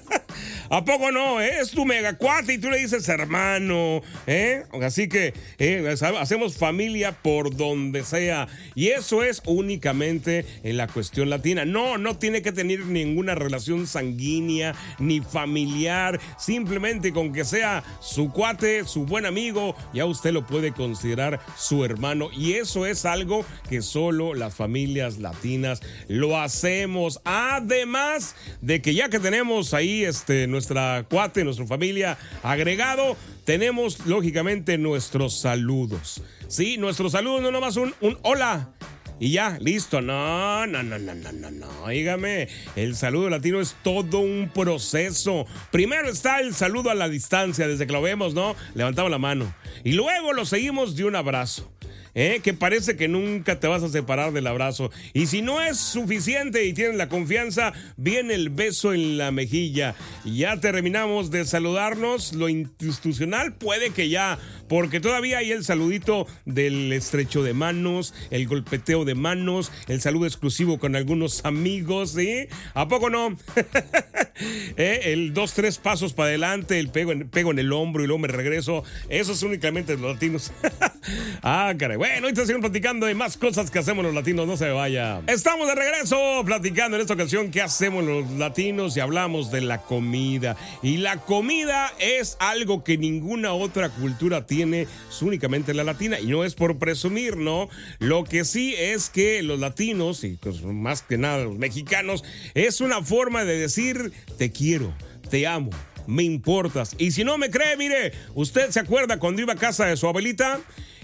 ¿A 0.71 0.85
poco 0.85 1.11
no? 1.11 1.41
Es 1.41 1.71
tu 1.71 1.83
megacuate 1.83 2.53
y 2.53 2.57
tú 2.59 2.69
le 2.69 2.77
dices 2.77 3.09
hermano. 3.09 4.01
¿eh? 4.27 4.63
Así 4.83 5.09
que 5.09 5.33
eh, 5.57 5.95
hacemos 6.19 6.57
familia 6.57 7.11
por 7.11 7.55
donde 7.55 8.03
sea. 8.03 8.47
Y 8.75 8.89
eso 8.89 9.23
es 9.23 9.41
únicamente 9.45 10.45
en 10.63 10.77
la 10.77 10.87
cuestión 10.87 11.31
latina. 11.31 11.65
No, 11.65 11.97
no 11.97 12.17
tiene 12.17 12.43
que 12.43 12.51
tener 12.51 12.85
ninguna 12.85 13.33
relación 13.33 13.87
sanguínea 13.87 14.75
ni 14.99 15.21
familiar. 15.21 16.19
Simplemente 16.37 17.13
con 17.13 17.33
que 17.33 17.45
sea 17.45 17.83
su 17.99 18.31
cuate, 18.31 18.85
su 18.85 19.05
buen 19.05 19.25
amigo, 19.25 19.75
ya 19.91 20.05
usted 20.05 20.33
lo 20.33 20.45
puede 20.45 20.71
considerar 20.71 21.39
su 21.57 21.83
hermano. 21.83 22.29
Y 22.31 22.53
eso 22.53 22.85
es 22.85 23.05
algo 23.05 23.43
que 23.69 23.81
solo 23.81 24.35
las 24.35 24.53
familias 24.53 25.17
latinas 25.17 25.81
lo 26.07 26.39
hacemos. 26.39 27.21
Además 27.23 28.35
de 28.61 28.83
que 28.83 28.93
ya 28.93 29.09
que 29.09 29.19
tenemos 29.19 29.73
ahí 29.73 30.03
este, 30.03 30.45
nuestra 30.59 31.05
cuate, 31.09 31.45
nuestra 31.45 31.65
familia 31.65 32.17
agregado, 32.43 33.15
tenemos 33.45 34.05
lógicamente 34.05 34.77
nuestros 34.77 35.39
saludos. 35.39 36.21
Sí, 36.49 36.77
nuestros 36.77 37.13
saludos 37.13 37.41
no 37.41 37.51
nomás 37.51 37.77
un, 37.77 37.95
un 38.01 38.17
hola. 38.23 38.73
Y 39.21 39.31
ya, 39.31 39.57
listo. 39.61 40.01
No, 40.01 40.67
no, 40.67 40.83
no, 40.83 40.99
no, 40.99 41.13
no, 41.13 41.31
no, 41.31 41.51
no. 41.51 41.87
Dígame, 41.87 42.49
el 42.75 42.95
saludo 42.97 43.29
latino 43.29 43.61
es 43.61 43.75
todo 43.83 44.19
un 44.19 44.51
proceso. 44.53 45.45
Primero 45.71 46.09
está 46.09 46.41
el 46.41 46.53
saludo 46.53 46.89
a 46.89 46.95
la 46.95 47.07
distancia, 47.07 47.67
desde 47.67 47.87
que 47.87 47.93
lo 47.93 48.01
vemos, 48.01 48.33
¿no? 48.33 48.55
Levantamos 48.75 49.11
la 49.11 49.17
mano. 49.17 49.53
Y 49.85 49.93
luego 49.93 50.33
lo 50.33 50.45
seguimos 50.45 50.97
de 50.97 51.05
un 51.05 51.15
abrazo. 51.15 51.71
¿Eh? 52.13 52.41
que 52.43 52.53
parece 52.53 52.95
que 52.95 53.07
nunca 53.07 53.59
te 53.59 53.67
vas 53.67 53.83
a 53.83 53.89
separar 53.89 54.33
del 54.33 54.47
abrazo. 54.47 54.91
Y 55.13 55.27
si 55.27 55.41
no 55.41 55.61
es 55.61 55.77
suficiente 55.77 56.65
y 56.65 56.73
tienes 56.73 56.95
la 56.95 57.09
confianza, 57.09 57.73
viene 57.97 58.33
el 58.33 58.49
beso 58.49 58.93
en 58.93 59.17
la 59.17 59.31
mejilla. 59.31 59.95
Ya 60.25 60.59
terminamos 60.59 61.31
de 61.31 61.45
saludarnos. 61.45 62.33
Lo 62.33 62.49
institucional 62.49 63.53
puede 63.53 63.91
que 63.91 64.09
ya, 64.09 64.37
porque 64.67 64.99
todavía 64.99 65.39
hay 65.39 65.51
el 65.51 65.63
saludito 65.63 66.27
del 66.45 66.91
estrecho 66.93 67.43
de 67.43 67.53
manos, 67.53 68.13
el 68.31 68.47
golpeteo 68.47 69.05
de 69.05 69.15
manos, 69.15 69.71
el 69.87 70.01
saludo 70.01 70.25
exclusivo 70.25 70.79
con 70.79 70.95
algunos 70.95 71.45
amigos, 71.45 72.11
¿sí? 72.11 72.47
¿A 72.73 72.87
poco 72.87 73.09
no? 73.09 73.37
¿Eh? 74.77 75.01
El 75.05 75.33
dos, 75.33 75.53
tres 75.53 75.77
pasos 75.77 76.13
para 76.13 76.29
adelante, 76.29 76.79
el 76.79 76.89
pego 76.89 77.11
en, 77.11 77.29
pego 77.29 77.51
en 77.51 77.59
el 77.59 77.73
hombro 77.73 78.03
y 78.03 78.07
luego 78.07 78.19
me 78.19 78.27
regreso. 78.27 78.83
Eso 79.09 79.33
es 79.33 79.43
únicamente 79.43 79.97
los 79.97 80.13
latinos. 80.13 80.51
ah, 81.43 81.73
caray. 81.77 81.97
Bueno, 81.99 82.31
te 82.31 82.45
siguen 82.45 82.61
platicando 82.61 83.07
de 83.07 83.13
más 83.13 83.35
cosas 83.35 83.69
que 83.69 83.77
hacemos 83.77 84.05
los 84.05 84.13
latinos, 84.13 84.47
no 84.47 84.55
se 84.55 84.69
vaya. 84.69 85.21
Estamos 85.27 85.67
de 85.67 85.75
regreso 85.75 86.43
platicando 86.45 86.95
en 86.95 87.01
esta 87.01 87.13
ocasión 87.13 87.51
qué 87.51 87.61
hacemos 87.61 88.05
los 88.05 88.31
latinos 88.31 88.95
y 88.95 89.01
hablamos 89.01 89.51
de 89.51 89.59
la 89.59 89.81
comida. 89.81 90.55
Y 90.81 90.95
la 90.95 91.17
comida 91.17 91.91
es 91.99 92.37
algo 92.39 92.85
que 92.85 92.97
ninguna 92.97 93.51
otra 93.51 93.89
cultura 93.89 94.45
tiene, 94.45 94.83
es 94.83 95.21
únicamente 95.21 95.73
la 95.73 95.83
latina. 95.83 96.21
Y 96.21 96.27
no 96.27 96.45
es 96.45 96.55
por 96.55 96.79
presumir, 96.79 97.35
¿no? 97.35 97.67
Lo 97.99 98.23
que 98.23 98.45
sí 98.45 98.73
es 98.77 99.09
que 99.09 99.43
los 99.43 99.59
latinos, 99.59 100.23
y 100.23 100.37
pues 100.37 100.63
más 100.63 101.01
que 101.01 101.17
nada 101.17 101.43
los 101.43 101.57
mexicanos, 101.57 102.23
es 102.53 102.79
una 102.79 103.03
forma 103.03 103.43
de 103.43 103.57
decir 103.57 104.13
te 104.37 104.53
quiero, 104.53 104.93
te 105.29 105.45
amo 105.47 105.71
me 106.07 106.23
importas. 106.23 106.95
Y 106.97 107.11
si 107.11 107.23
no 107.23 107.37
me 107.37 107.51
cree, 107.51 107.77
mire, 107.77 108.13
usted 108.33 108.71
se 108.71 108.79
acuerda 108.79 109.19
cuando 109.19 109.43
iba 109.43 109.53
a 109.53 109.57
casa 109.57 109.85
de 109.85 109.95
su 109.95 110.07
abuelita, 110.07 110.59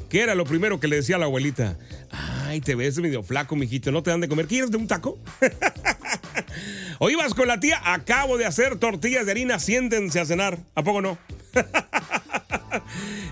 ¿qué 0.10 0.22
era 0.22 0.36
lo 0.36 0.46
primero 0.46 0.80
que 0.80 0.88
le 0.88 0.98
decía 0.98 1.16
a 1.16 1.20
la 1.20 1.26
abuelita? 1.26 1.78
Ay, 2.12 2.62
te 2.62 2.76
ves 2.76 2.98
medio 3.00 3.24
flaco, 3.24 3.56
mijito, 3.56 3.92
¿no 3.92 4.04
te 4.04 4.12
dan 4.12 4.22
de 4.22 4.28
comer? 4.28 4.48
¿Quieres 4.48 4.72
de 4.72 4.78
un 4.78 4.88
taco? 4.88 5.20
o 7.00 7.10
ibas 7.10 7.34
con 7.34 7.48
la 7.48 7.60
tía, 7.60 7.82
acabo 7.84 8.38
de 8.38 8.46
hacer 8.46 8.78
tortillas 8.78 9.26
de 9.26 9.32
harina, 9.32 9.60
siéntense 9.60 10.20
a 10.20 10.26
cenar. 10.26 10.60
¿A 10.76 10.84
poco 10.84 11.02
no? 11.02 11.18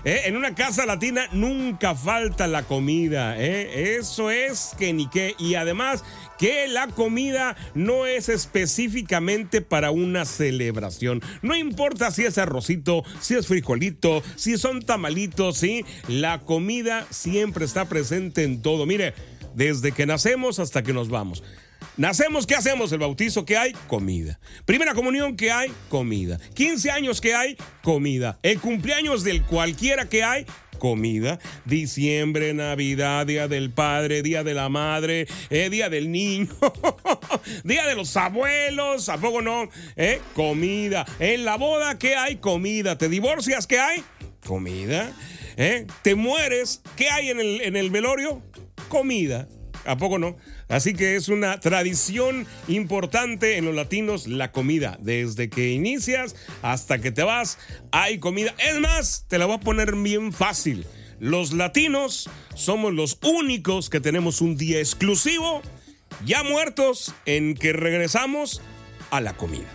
Eh, 0.04 0.22
en 0.26 0.36
una 0.36 0.54
casa 0.54 0.84
latina 0.84 1.28
nunca 1.32 1.94
falta 1.94 2.46
la 2.46 2.64
comida. 2.64 3.38
¿eh? 3.38 3.96
Eso 3.96 4.30
es 4.30 4.72
que 4.78 4.92
ni 4.92 5.08
qué. 5.08 5.34
Y 5.38 5.54
además 5.54 6.04
que 6.38 6.68
la 6.68 6.88
comida 6.88 7.56
no 7.74 8.06
es 8.06 8.28
específicamente 8.28 9.62
para 9.62 9.90
una 9.90 10.24
celebración. 10.24 11.22
No 11.42 11.56
importa 11.56 12.10
si 12.10 12.24
es 12.24 12.36
arrocito, 12.36 13.02
si 13.20 13.34
es 13.34 13.46
frijolito, 13.46 14.22
si 14.36 14.58
son 14.58 14.82
tamalitos, 14.82 15.56
¿sí? 15.56 15.84
La 16.08 16.40
comida 16.40 17.06
siempre 17.10 17.64
está 17.64 17.86
presente 17.86 18.44
en 18.44 18.60
todo. 18.60 18.84
Mire, 18.84 19.14
desde 19.54 19.92
que 19.92 20.06
nacemos 20.06 20.58
hasta 20.58 20.82
que 20.82 20.92
nos 20.92 21.08
vamos. 21.08 21.42
Nacemos, 21.96 22.44
¿qué 22.46 22.56
hacemos? 22.56 22.90
El 22.90 22.98
bautizo, 22.98 23.44
¿qué 23.44 23.56
hay? 23.56 23.72
Comida. 23.86 24.40
Primera 24.64 24.94
comunión, 24.94 25.36
¿qué 25.36 25.52
hay? 25.52 25.70
Comida. 25.88 26.40
15 26.54 26.90
años, 26.90 27.20
¿qué 27.20 27.34
hay? 27.34 27.56
Comida. 27.84 28.40
El 28.42 28.58
cumpleaños 28.58 29.22
del 29.22 29.42
cualquiera 29.44 30.08
que 30.08 30.24
hay, 30.24 30.44
comida. 30.80 31.38
Diciembre, 31.64 32.52
Navidad, 32.52 33.26
Día 33.26 33.46
del 33.46 33.70
Padre, 33.70 34.22
Día 34.22 34.42
de 34.42 34.54
la 34.54 34.68
Madre, 34.68 35.28
eh, 35.50 35.70
Día 35.70 35.88
del 35.88 36.10
Niño, 36.10 36.48
Día 37.64 37.86
de 37.86 37.94
los 37.94 38.16
Abuelos, 38.16 39.08
¿a 39.08 39.18
poco 39.18 39.40
no? 39.40 39.68
Eh, 39.94 40.20
comida. 40.34 41.06
En 41.20 41.44
la 41.44 41.56
boda, 41.56 41.96
¿qué 41.96 42.16
hay? 42.16 42.36
Comida. 42.36 42.98
¿Te 42.98 43.08
divorcias? 43.08 43.68
¿Qué 43.68 43.78
hay? 43.78 44.02
Comida. 44.44 45.12
Eh, 45.56 45.86
¿Te 46.02 46.16
mueres? 46.16 46.82
¿Qué 46.96 47.08
hay 47.08 47.30
en 47.30 47.38
el, 47.38 47.60
en 47.60 47.76
el 47.76 47.90
velorio? 47.90 48.42
Comida. 48.88 49.46
¿A 49.86 49.96
poco 49.96 50.18
no? 50.18 50.36
Así 50.68 50.94
que 50.94 51.16
es 51.16 51.28
una 51.28 51.60
tradición 51.60 52.46
importante 52.68 53.56
en 53.56 53.64
los 53.64 53.74
latinos 53.74 54.26
la 54.26 54.52
comida. 54.52 54.98
Desde 55.00 55.48
que 55.48 55.72
inicias 55.72 56.36
hasta 56.62 57.00
que 57.00 57.12
te 57.12 57.22
vas, 57.22 57.58
hay 57.92 58.18
comida. 58.18 58.54
Es 58.58 58.80
más, 58.80 59.26
te 59.28 59.38
la 59.38 59.46
voy 59.46 59.56
a 59.56 59.60
poner 59.60 59.94
bien 59.94 60.32
fácil. 60.32 60.86
Los 61.20 61.52
latinos 61.52 62.28
somos 62.54 62.92
los 62.92 63.18
únicos 63.22 63.88
que 63.88 64.00
tenemos 64.00 64.40
un 64.40 64.56
día 64.56 64.78
exclusivo, 64.78 65.62
ya 66.24 66.42
muertos, 66.42 67.14
en 67.24 67.54
que 67.54 67.72
regresamos 67.72 68.60
a 69.10 69.20
la 69.20 69.36
comida. 69.36 69.68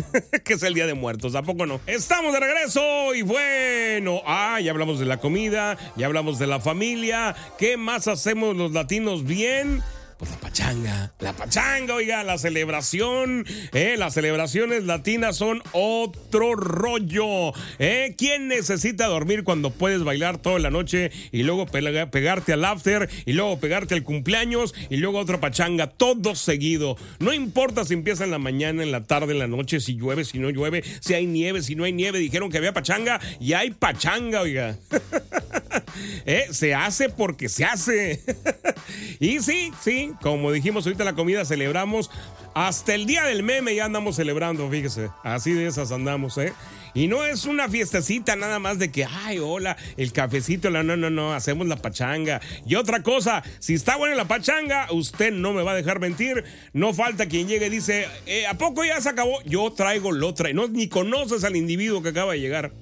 que 0.44 0.54
es 0.54 0.62
el 0.62 0.74
Día 0.74 0.86
de 0.86 0.94
Muertos, 0.94 1.34
¿a 1.34 1.42
poco 1.42 1.66
no? 1.66 1.80
Estamos 1.86 2.32
de 2.32 2.40
regreso 2.40 3.14
y 3.14 3.22
bueno, 3.22 4.22
ah, 4.26 4.60
ya 4.60 4.70
hablamos 4.70 4.98
de 4.98 5.06
la 5.06 5.18
comida, 5.18 5.76
ya 5.96 6.06
hablamos 6.06 6.38
de 6.38 6.46
la 6.46 6.60
familia, 6.60 7.34
¿qué 7.58 7.76
más 7.76 8.08
hacemos 8.08 8.56
los 8.56 8.72
latinos 8.72 9.24
bien? 9.24 9.82
Pues 10.22 10.30
la 10.30 10.38
pachanga, 10.38 11.12
la 11.18 11.32
pachanga, 11.32 11.94
oiga, 11.96 12.22
la 12.22 12.38
celebración, 12.38 13.44
eh, 13.72 13.96
las 13.98 14.14
celebraciones 14.14 14.84
latinas 14.84 15.36
son 15.36 15.60
otro 15.72 16.54
rollo, 16.54 17.52
eh. 17.80 18.14
¿Quién 18.16 18.46
necesita 18.46 19.08
dormir 19.08 19.42
cuando 19.42 19.70
puedes 19.70 20.04
bailar 20.04 20.38
toda 20.38 20.60
la 20.60 20.70
noche 20.70 21.10
y 21.32 21.42
luego 21.42 21.66
pegarte 21.66 22.52
al 22.52 22.64
after 22.64 23.10
y 23.26 23.32
luego 23.32 23.58
pegarte 23.58 23.94
al 23.94 24.04
cumpleaños 24.04 24.76
y 24.90 24.98
luego 24.98 25.18
otra 25.18 25.40
pachanga, 25.40 25.88
todo 25.88 26.36
seguido? 26.36 26.96
No 27.18 27.32
importa 27.32 27.84
si 27.84 27.94
empieza 27.94 28.22
en 28.22 28.30
la 28.30 28.38
mañana, 28.38 28.84
en 28.84 28.92
la 28.92 29.00
tarde, 29.00 29.32
en 29.32 29.40
la 29.40 29.48
noche, 29.48 29.80
si 29.80 29.96
llueve, 29.96 30.24
si 30.24 30.38
no 30.38 30.50
llueve, 30.50 30.84
si 31.00 31.14
hay 31.14 31.26
nieve, 31.26 31.62
si 31.62 31.74
no 31.74 31.82
hay 31.82 31.92
nieve, 31.92 32.20
dijeron 32.20 32.48
que 32.48 32.58
había 32.58 32.72
pachanga 32.72 33.20
y 33.40 33.54
hay 33.54 33.72
pachanga, 33.72 34.42
oiga. 34.42 34.78
eh, 36.26 36.46
se 36.52 36.74
hace 36.74 37.08
porque 37.08 37.48
se 37.48 37.64
hace. 37.64 38.22
y 39.18 39.40
sí, 39.40 39.72
sí, 39.82 40.11
como 40.20 40.52
dijimos 40.52 40.86
ahorita 40.86 41.04
la 41.04 41.14
comida, 41.14 41.44
celebramos 41.44 42.10
hasta 42.54 42.94
el 42.94 43.06
día 43.06 43.24
del 43.24 43.42
meme 43.42 43.74
ya 43.74 43.86
andamos 43.86 44.16
celebrando, 44.16 44.68
fíjese. 44.68 45.10
Así 45.22 45.52
de 45.52 45.66
esas 45.66 45.92
andamos, 45.92 46.36
¿eh? 46.38 46.52
Y 46.94 47.08
no 47.08 47.24
es 47.24 47.46
una 47.46 47.68
fiestecita 47.68 48.36
nada 48.36 48.58
más 48.58 48.78
de 48.78 48.90
que, 48.90 49.06
ay, 49.06 49.38
hola, 49.38 49.78
el 49.96 50.12
cafecito, 50.12 50.70
no, 50.70 50.82
no, 50.82 50.96
no, 50.96 51.08
no, 51.08 51.32
hacemos 51.32 51.66
la 51.66 51.76
pachanga. 51.76 52.40
Y 52.66 52.74
otra 52.74 53.02
cosa, 53.02 53.42
si 53.60 53.72
está 53.72 53.96
buena 53.96 54.14
la 54.14 54.26
pachanga, 54.26 54.88
usted 54.90 55.32
no 55.32 55.54
me 55.54 55.62
va 55.62 55.72
a 55.72 55.74
dejar 55.74 56.00
mentir. 56.00 56.44
No 56.74 56.92
falta 56.92 57.26
quien 57.26 57.48
llegue 57.48 57.66
y 57.68 57.70
dice, 57.70 58.08
eh, 58.26 58.46
¿a 58.46 58.58
poco 58.58 58.84
ya 58.84 59.00
se 59.00 59.08
acabó? 59.08 59.42
Yo 59.44 59.72
traigo 59.72 60.12
lo 60.12 60.34
traigo. 60.34 60.66
No, 60.66 60.68
ni 60.68 60.88
conoces 60.88 61.44
al 61.44 61.56
individuo 61.56 62.02
que 62.02 62.10
acaba 62.10 62.32
de 62.32 62.40
llegar. 62.40 62.72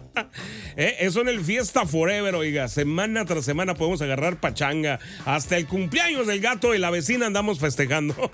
¿Eh? 0.76 0.96
Eso 1.00 1.20
en 1.20 1.28
el 1.28 1.40
Fiesta 1.40 1.86
Forever, 1.86 2.36
oiga. 2.36 2.68
Semana 2.68 3.24
tras 3.24 3.44
semana 3.44 3.74
podemos 3.74 4.00
agarrar 4.00 4.38
pachanga. 4.38 5.00
Hasta 5.24 5.56
el 5.56 5.66
cumpleaños 5.66 6.28
del 6.28 6.40
gato 6.40 6.72
y 6.72 6.78
la 6.78 6.90
vecina 6.90 7.26
andamos 7.26 7.58
festejando. 7.58 8.14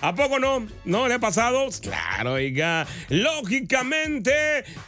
¿A 0.00 0.14
poco 0.14 0.38
no? 0.38 0.66
¿No 0.84 1.08
le 1.08 1.14
ha 1.14 1.18
pasado? 1.18 1.68
Claro, 1.82 2.34
oiga. 2.34 2.86
Lógicamente, 3.08 4.32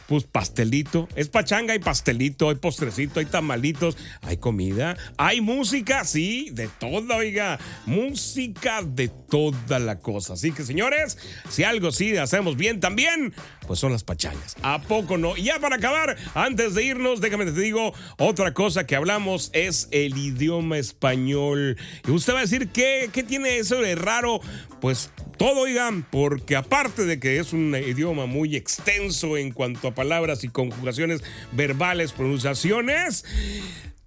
pues 0.07 0.23
pastelito. 0.23 1.07
Es 1.15 1.29
pachanga, 1.29 1.73
hay 1.73 1.79
pastelito, 1.79 2.49
hay 2.49 2.55
postrecito, 2.55 3.19
hay 3.19 3.25
tamalitos, 3.25 3.97
hay 4.21 4.37
comida, 4.37 4.97
hay 5.17 5.41
música, 5.41 6.03
sí, 6.05 6.49
de 6.51 6.67
toda, 6.67 7.15
oiga. 7.17 7.59
Música 7.85 8.81
de 8.83 9.07
toda 9.07 9.79
la 9.79 9.99
cosa. 9.99 10.33
Así 10.33 10.51
que, 10.51 10.63
señores, 10.63 11.17
si 11.49 11.63
algo 11.63 11.91
sí 11.91 12.17
hacemos 12.17 12.57
bien 12.57 12.79
también, 12.79 13.33
pues 13.67 13.79
son 13.79 13.91
las 13.91 14.03
pachangas. 14.03 14.55
¿A 14.61 14.81
poco 14.81 15.17
no? 15.17 15.37
Y 15.37 15.43
ya 15.43 15.59
para 15.59 15.77
acabar, 15.77 16.17
antes 16.33 16.73
de 16.73 16.83
irnos, 16.83 17.21
déjame 17.21 17.45
te 17.45 17.51
digo, 17.51 17.93
otra 18.17 18.53
cosa 18.53 18.85
que 18.85 18.95
hablamos 18.95 19.49
es 19.53 19.87
el 19.91 20.17
idioma 20.17 20.77
español. 20.77 21.77
Y 22.07 22.11
usted 22.11 22.33
va 22.33 22.39
a 22.39 22.41
decir, 22.41 22.69
¿qué, 22.69 23.09
qué 23.11 23.23
tiene 23.23 23.57
eso 23.57 23.77
de 23.81 23.95
raro? 23.95 24.39
Pues 24.81 24.92
todo, 25.37 25.61
oigan, 25.61 26.03
porque 26.09 26.55
aparte 26.55 27.05
de 27.05 27.19
que 27.19 27.39
es 27.39 27.53
un 27.53 27.75
idioma 27.75 28.25
muy 28.25 28.55
extenso 28.55 29.37
en 29.37 29.51
cuanto 29.51 29.87
a 29.87 29.95
palabras 29.95 30.43
y 30.43 30.49
conjugaciones 30.49 31.23
verbales, 31.51 32.11
pronunciaciones, 32.11 33.25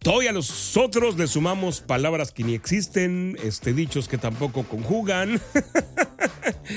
Todavía 0.06 0.30
nosotros 0.30 1.16
le 1.16 1.26
sumamos 1.26 1.80
palabras 1.80 2.30
que 2.30 2.44
ni 2.44 2.54
existen, 2.54 3.36
este, 3.42 3.72
dichos 3.72 4.06
que 4.06 4.18
tampoco 4.18 4.62
conjugan. 4.62 5.40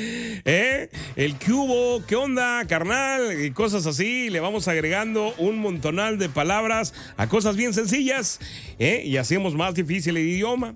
¿Eh? 0.45 0.89
El 1.15 1.35
hubo, 1.51 2.03
qué 2.07 2.15
onda, 2.15 2.65
carnal, 2.65 3.39
y 3.39 3.51
cosas 3.51 3.85
así. 3.85 4.31
Le 4.31 4.39
vamos 4.39 4.67
agregando 4.67 5.35
un 5.37 5.59
montonal 5.59 6.17
de 6.17 6.27
palabras 6.27 6.95
a 7.17 7.27
cosas 7.29 7.55
bien 7.55 7.75
sencillas. 7.75 8.39
¿eh? 8.79 9.03
Y 9.05 9.17
hacemos 9.17 9.53
más 9.53 9.75
difícil 9.75 10.17
el 10.17 10.27
idioma. 10.27 10.73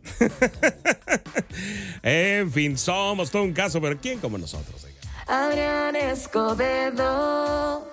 en 2.03 2.51
fin, 2.51 2.77
somos 2.77 3.31
todo 3.31 3.41
un 3.41 3.53
caso, 3.53 3.81
pero 3.81 3.97
¿quién 3.99 4.19
como 4.19 4.37
nosotros? 4.37 4.85
Adrián 5.25 5.95
Escobedo. 5.95 7.91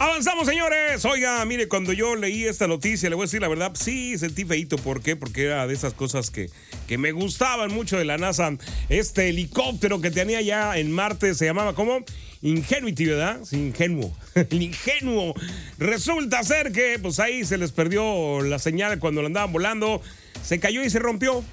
Avanzamos, 0.00 0.46
señores. 0.46 1.04
Oiga, 1.04 1.44
mire, 1.44 1.68
cuando 1.68 1.92
yo 1.92 2.16
leí 2.16 2.46
esta 2.46 2.66
noticia, 2.66 3.10
le 3.10 3.16
voy 3.16 3.24
a 3.24 3.26
decir 3.26 3.42
la 3.42 3.48
verdad, 3.48 3.72
sí 3.74 4.16
sentí 4.16 4.46
feito. 4.46 4.78
¿Por 4.78 5.02
qué? 5.02 5.14
Porque 5.14 5.44
era 5.44 5.66
de 5.66 5.74
esas 5.74 5.92
cosas 5.92 6.30
que, 6.30 6.48
que 6.88 6.96
me 6.96 7.12
gustaban 7.12 7.70
mucho 7.70 7.98
de 7.98 8.06
la 8.06 8.16
NASA. 8.16 8.50
Este 8.88 9.28
helicóptero 9.28 10.00
que 10.00 10.10
tenía 10.10 10.40
ya 10.40 10.78
en 10.78 10.90
Marte 10.90 11.34
se 11.34 11.44
llamaba, 11.44 11.74
¿cómo? 11.74 12.02
Ingenuity, 12.40 13.04
¿verdad? 13.04 13.40
Sí, 13.44 13.56
ingenuo. 13.56 14.10
El 14.34 14.62
ingenuo. 14.62 15.34
Resulta 15.76 16.42
ser 16.44 16.72
que, 16.72 16.98
pues 16.98 17.20
ahí 17.20 17.44
se 17.44 17.58
les 17.58 17.70
perdió 17.70 18.40
la 18.40 18.58
señal 18.58 18.98
cuando 19.00 19.20
lo 19.20 19.26
andaban 19.26 19.52
volando. 19.52 20.00
Se 20.42 20.58
cayó 20.58 20.82
y 20.82 20.88
se 20.88 20.98
rompió. 20.98 21.44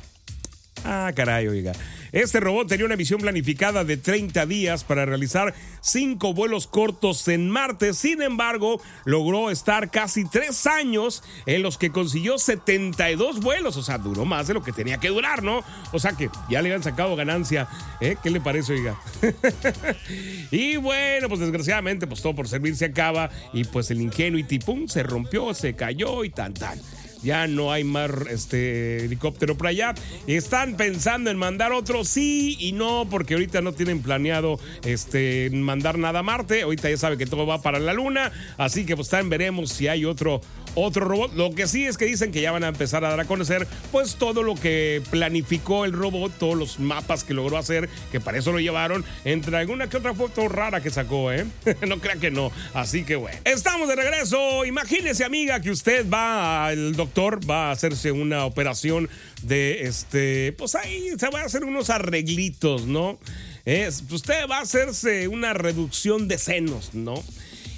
Ah, 0.85 1.11
caray, 1.13 1.49
oiga. 1.49 1.73
Este 2.11 2.39
robot 2.39 2.67
tenía 2.67 2.85
una 2.85 2.95
misión 2.95 3.19
planificada 3.19 3.83
de 3.83 3.97
30 3.97 4.45
días 4.45 4.83
para 4.83 5.05
realizar 5.05 5.53
cinco 5.81 6.33
vuelos 6.33 6.67
cortos 6.67 7.27
en 7.27 7.49
Marte. 7.49 7.93
Sin 7.93 8.21
embargo, 8.21 8.81
logró 9.05 9.49
estar 9.49 9.91
casi 9.91 10.25
tres 10.25 10.67
años 10.67 11.23
en 11.45 11.63
los 11.63 11.77
que 11.77 11.91
consiguió 11.91 12.37
72 12.37 13.39
vuelos. 13.39 13.77
O 13.77 13.83
sea, 13.83 13.97
duró 13.97 14.25
más 14.25 14.47
de 14.47 14.53
lo 14.53 14.63
que 14.63 14.71
tenía 14.71 14.97
que 14.97 15.09
durar, 15.09 15.43
¿no? 15.43 15.63
O 15.91 15.99
sea 15.99 16.13
que 16.13 16.29
ya 16.49 16.61
le 16.61 16.69
habían 16.69 16.83
sacado 16.83 17.15
ganancia. 17.15 17.67
¿Eh? 18.01 18.15
¿Qué 18.21 18.29
le 18.29 18.41
parece, 18.41 18.73
oiga? 18.73 18.99
y 20.51 20.77
bueno, 20.77 21.27
pues 21.29 21.39
desgraciadamente, 21.39 22.07
pues 22.07 22.21
todo 22.21 22.35
por 22.35 22.47
servir 22.47 22.75
se 22.75 22.85
acaba. 22.85 23.29
Y 23.53 23.63
pues 23.65 23.91
el 23.91 24.01
Ingenuity, 24.01 24.59
pum, 24.59 24.87
se 24.87 25.03
rompió, 25.03 25.53
se 25.53 25.75
cayó 25.75 26.23
y 26.23 26.29
tan, 26.29 26.53
tan. 26.53 26.79
Ya 27.21 27.47
no 27.47 27.71
hay 27.71 27.83
más 27.83 28.11
este, 28.29 29.05
helicóptero 29.05 29.57
para 29.57 29.69
allá. 29.69 29.95
Están 30.27 30.75
pensando 30.75 31.29
en 31.29 31.37
mandar 31.37 31.71
otro, 31.71 32.03
sí 32.03 32.55
y 32.59 32.71
no, 32.71 33.07
porque 33.09 33.33
ahorita 33.35 33.61
no 33.61 33.73
tienen 33.73 34.01
planeado 34.01 34.59
este, 34.83 35.49
mandar 35.51 35.97
nada 35.97 36.19
a 36.19 36.23
Marte. 36.23 36.63
Ahorita 36.63 36.89
ya 36.89 36.97
sabe 36.97 37.17
que 37.17 37.25
todo 37.25 37.45
va 37.45 37.61
para 37.61 37.79
la 37.79 37.93
Luna, 37.93 38.31
así 38.57 38.85
que 38.85 38.95
pues 38.95 39.09
también 39.09 39.29
veremos 39.29 39.71
si 39.71 39.87
hay 39.87 40.05
otro 40.05 40.41
otro 40.77 41.05
robot. 41.05 41.33
Lo 41.35 41.53
que 41.53 41.67
sí 41.67 41.85
es 41.85 41.97
que 41.97 42.05
dicen 42.05 42.31
que 42.31 42.41
ya 42.41 42.51
van 42.51 42.63
a 42.63 42.67
empezar 42.67 43.03
a 43.03 43.09
dar 43.09 43.19
a 43.19 43.25
conocer 43.25 43.67
pues 43.91 44.15
todo 44.15 44.43
lo 44.43 44.55
que 44.55 45.01
planificó 45.09 45.85
el 45.85 45.93
robot, 45.93 46.31
todos 46.37 46.55
los 46.55 46.79
mapas 46.79 47.23
que 47.23 47.33
logró 47.33 47.57
hacer, 47.57 47.89
que 48.11 48.19
para 48.19 48.37
eso 48.37 48.51
lo 48.51 48.59
llevaron, 48.59 49.03
entre 49.25 49.57
alguna 49.57 49.89
que 49.89 49.97
otra 49.97 50.13
foto 50.13 50.47
rara 50.47 50.81
que 50.81 50.89
sacó, 50.89 51.31
¿eh? 51.31 51.45
no 51.87 51.99
crea 51.99 52.17
que 52.17 52.31
no. 52.31 52.51
Así 52.73 53.03
que 53.03 53.15
bueno. 53.15 53.37
Estamos 53.43 53.87
de 53.87 53.95
regreso. 53.95 54.65
Imagínese, 54.65 55.23
amiga, 55.23 55.59
que 55.59 55.71
usted 55.71 56.07
va 56.09 56.67
al 56.67 56.95
doctor, 56.95 57.06
va 57.15 57.69
a 57.69 57.71
hacerse 57.71 58.11
una 58.11 58.45
operación 58.45 59.09
de 59.43 59.83
este, 59.83 60.53
pues 60.57 60.75
ahí 60.75 61.11
se 61.17 61.29
va 61.29 61.41
a 61.41 61.45
hacer 61.45 61.63
unos 61.63 61.89
arreglitos, 61.89 62.85
¿no? 62.85 63.19
Es, 63.65 64.03
usted 64.09 64.47
va 64.49 64.59
a 64.59 64.61
hacerse 64.61 65.27
una 65.27 65.53
reducción 65.53 66.27
de 66.27 66.37
senos, 66.37 66.93
¿no? 66.93 67.23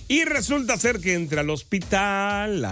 Y 0.07 0.23
resulta 0.23 0.75
ser 0.77 0.99
que 0.99 1.13
entre 1.13 1.39
al 1.39 1.51
hospital, 1.51 2.65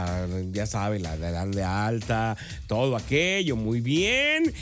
ya 0.52 0.66
sabe, 0.66 1.00
la 1.00 1.14
edad 1.16 1.48
de 1.48 1.64
alta, 1.64 2.36
todo 2.66 2.96
aquello, 2.96 3.56
muy 3.56 3.80
bien. 3.80 4.54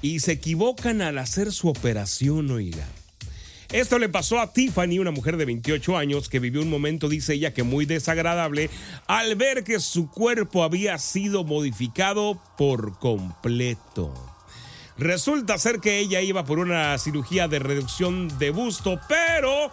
Y 0.00 0.20
se 0.20 0.32
equivocan 0.32 1.02
al 1.02 1.18
hacer 1.18 1.52
su 1.52 1.68
operación, 1.68 2.50
oiga. 2.50 2.86
Esto 3.74 3.98
le 3.98 4.08
pasó 4.08 4.38
a 4.38 4.52
Tiffany, 4.52 5.00
una 5.00 5.10
mujer 5.10 5.36
de 5.36 5.46
28 5.46 5.98
años 5.98 6.28
que 6.28 6.38
vivió 6.38 6.62
un 6.62 6.70
momento, 6.70 7.08
dice 7.08 7.34
ella, 7.34 7.52
que 7.52 7.64
muy 7.64 7.86
desagradable 7.86 8.70
al 9.08 9.34
ver 9.34 9.64
que 9.64 9.80
su 9.80 10.08
cuerpo 10.08 10.62
había 10.62 10.96
sido 10.98 11.42
modificado 11.42 12.40
por 12.56 12.96
completo. 13.00 14.14
Resulta 14.96 15.58
ser 15.58 15.80
que 15.80 15.98
ella 15.98 16.20
iba 16.20 16.44
por 16.44 16.60
una 16.60 16.96
cirugía 16.98 17.48
de 17.48 17.58
reducción 17.58 18.38
de 18.38 18.50
busto, 18.50 19.00
pero 19.08 19.72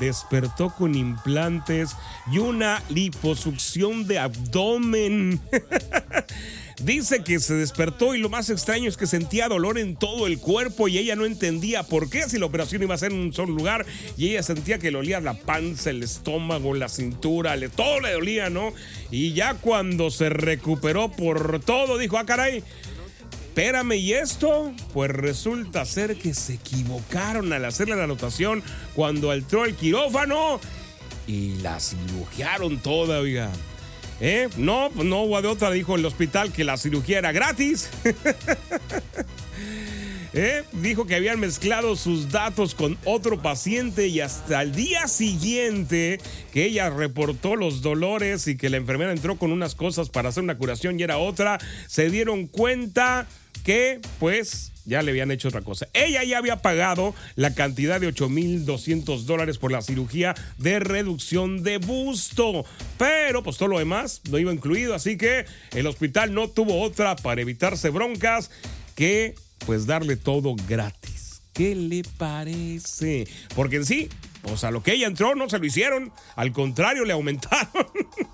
despertó 0.00 0.74
con 0.74 0.96
implantes 0.96 1.94
y 2.32 2.38
una 2.38 2.82
liposucción 2.88 4.08
de 4.08 4.18
abdomen. 4.18 5.40
Dice 6.82 7.24
que 7.24 7.40
se 7.40 7.54
despertó 7.54 8.14
y 8.14 8.18
lo 8.18 8.28
más 8.28 8.50
extraño 8.50 8.88
es 8.88 8.98
que 8.98 9.06
sentía 9.06 9.48
dolor 9.48 9.78
en 9.78 9.96
todo 9.96 10.26
el 10.26 10.38
cuerpo 10.38 10.88
y 10.88 10.98
ella 10.98 11.16
no 11.16 11.24
entendía 11.24 11.84
por 11.84 12.10
qué 12.10 12.28
si 12.28 12.38
la 12.38 12.44
operación 12.44 12.82
iba 12.82 12.94
a 12.94 12.98
ser 12.98 13.12
en 13.12 13.18
un 13.18 13.32
solo 13.32 13.54
lugar 13.54 13.86
y 14.18 14.28
ella 14.28 14.42
sentía 14.42 14.78
que 14.78 14.90
le 14.90 14.98
olía 14.98 15.20
la 15.20 15.34
panza, 15.34 15.88
el 15.88 16.02
estómago, 16.02 16.74
la 16.74 16.90
cintura, 16.90 17.56
le, 17.56 17.70
todo 17.70 18.00
le 18.00 18.12
dolía, 18.12 18.50
¿no? 18.50 18.74
Y 19.10 19.32
ya 19.32 19.54
cuando 19.54 20.10
se 20.10 20.28
recuperó 20.28 21.10
por 21.10 21.60
todo 21.60 21.96
dijo, 21.96 22.18
ah 22.18 22.26
caray, 22.26 22.62
espérame, 23.48 23.92
¿y 23.92 24.12
esto? 24.12 24.70
Pues 24.92 25.10
resulta 25.10 25.86
ser 25.86 26.16
que 26.16 26.34
se 26.34 26.54
equivocaron 26.54 27.54
al 27.54 27.64
hacerle 27.64 27.96
la 27.96 28.04
anotación 28.04 28.62
cuando 28.94 29.32
entró 29.32 29.64
el 29.64 29.74
quirófano 29.76 30.60
y 31.26 31.54
la 31.62 31.80
cirugiaron 31.80 32.76
toda, 32.82 33.20
oiga. 33.20 33.50
¿Eh? 34.20 34.48
No, 34.56 34.88
no 34.90 35.22
hubo 35.22 35.40
de 35.42 35.48
otra, 35.48 35.70
dijo 35.70 35.96
el 35.96 36.04
hospital 36.04 36.52
que 36.52 36.64
la 36.64 36.76
cirugía 36.76 37.18
era 37.18 37.32
gratis. 37.32 37.90
¿Eh? 40.38 40.64
Dijo 40.72 41.06
que 41.06 41.14
habían 41.14 41.40
mezclado 41.40 41.96
sus 41.96 42.30
datos 42.30 42.74
con 42.74 42.98
otro 43.06 43.40
paciente 43.40 44.08
y 44.08 44.20
hasta 44.20 44.60
el 44.60 44.72
día 44.72 45.08
siguiente 45.08 46.18
que 46.52 46.66
ella 46.66 46.90
reportó 46.90 47.56
los 47.56 47.80
dolores 47.80 48.46
y 48.46 48.56
que 48.56 48.68
la 48.68 48.76
enfermera 48.76 49.12
entró 49.12 49.36
con 49.36 49.50
unas 49.50 49.74
cosas 49.74 50.10
para 50.10 50.28
hacer 50.28 50.42
una 50.42 50.58
curación 50.58 51.00
y 51.00 51.04
era 51.04 51.16
otra, 51.16 51.58
se 51.86 52.10
dieron 52.10 52.48
cuenta 52.48 53.26
que 53.64 54.00
pues 54.18 54.72
ya 54.86 55.02
le 55.02 55.10
habían 55.10 55.30
hecho 55.30 55.48
otra 55.48 55.62
cosa. 55.62 55.88
Ella 55.92 56.24
ya 56.24 56.38
había 56.38 56.62
pagado 56.62 57.14
la 57.34 57.54
cantidad 57.54 58.00
de 58.00 58.08
8.200 58.08 59.24
dólares 59.24 59.58
por 59.58 59.72
la 59.72 59.82
cirugía 59.82 60.34
de 60.58 60.78
reducción 60.78 61.62
de 61.62 61.78
busto, 61.78 62.64
pero 62.96 63.42
pues 63.42 63.58
todo 63.58 63.68
lo 63.68 63.78
demás 63.78 64.22
no 64.30 64.38
iba 64.38 64.52
incluido, 64.52 64.94
así 64.94 65.18
que 65.18 65.44
el 65.72 65.86
hospital 65.86 66.32
no 66.32 66.48
tuvo 66.48 66.80
otra 66.80 67.16
para 67.16 67.40
evitarse 67.40 67.90
broncas 67.90 68.50
que 68.94 69.34
pues 69.66 69.86
darle 69.86 70.16
todo 70.16 70.54
gratis. 70.68 71.42
¿Qué 71.52 71.74
le 71.74 72.02
parece? 72.18 73.26
Porque 73.54 73.76
en 73.76 73.86
sí, 73.86 74.08
pues 74.42 74.62
a 74.62 74.70
lo 74.70 74.82
que 74.82 74.92
ella 74.92 75.06
entró 75.06 75.34
no 75.34 75.48
se 75.48 75.58
lo 75.58 75.64
hicieron, 75.64 76.12
al 76.36 76.52
contrario 76.52 77.04
le 77.04 77.14
aumentaron. 77.14 77.86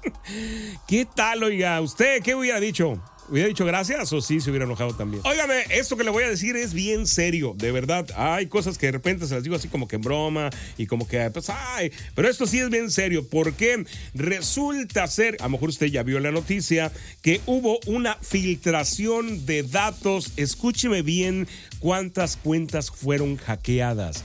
¿Qué 0.88 1.06
tal, 1.06 1.44
oiga? 1.44 1.80
¿Usted 1.80 2.20
qué 2.22 2.34
hubiera 2.34 2.58
dicho? 2.58 3.00
¿Hubiera 3.28 3.48
dicho 3.48 3.64
gracias 3.64 4.12
o 4.12 4.20
sí 4.20 4.40
se 4.40 4.50
hubiera 4.50 4.64
enojado 4.64 4.94
también? 4.94 5.22
Óigame, 5.24 5.62
esto 5.70 5.96
que 5.96 6.04
le 6.04 6.10
voy 6.10 6.24
a 6.24 6.28
decir 6.28 6.56
es 6.56 6.74
bien 6.74 7.06
serio, 7.06 7.54
de 7.56 7.72
verdad. 7.72 8.06
Hay 8.16 8.46
cosas 8.46 8.78
que 8.78 8.86
de 8.86 8.92
repente 8.92 9.26
se 9.26 9.34
las 9.34 9.42
digo 9.42 9.56
así 9.56 9.68
como 9.68 9.88
que 9.88 9.96
en 9.96 10.02
broma 10.02 10.50
y 10.76 10.86
como 10.86 11.06
que, 11.06 11.30
pues, 11.30 11.48
ay, 11.48 11.92
pero 12.14 12.28
esto 12.28 12.46
sí 12.46 12.58
es 12.58 12.68
bien 12.68 12.90
serio 12.90 13.26
porque 13.28 13.84
resulta 14.14 15.06
ser, 15.06 15.36
a 15.40 15.44
lo 15.44 15.50
mejor 15.50 15.70
usted 15.70 15.86
ya 15.86 16.02
vio 16.02 16.20
la 16.20 16.32
noticia, 16.32 16.92
que 17.22 17.40
hubo 17.46 17.78
una 17.86 18.16
filtración 18.16 19.46
de 19.46 19.62
datos. 19.62 20.32
Escúcheme 20.36 21.02
bien 21.02 21.46
cuántas 21.78 22.36
cuentas 22.36 22.90
fueron 22.90 23.36
hackeadas. 23.36 24.24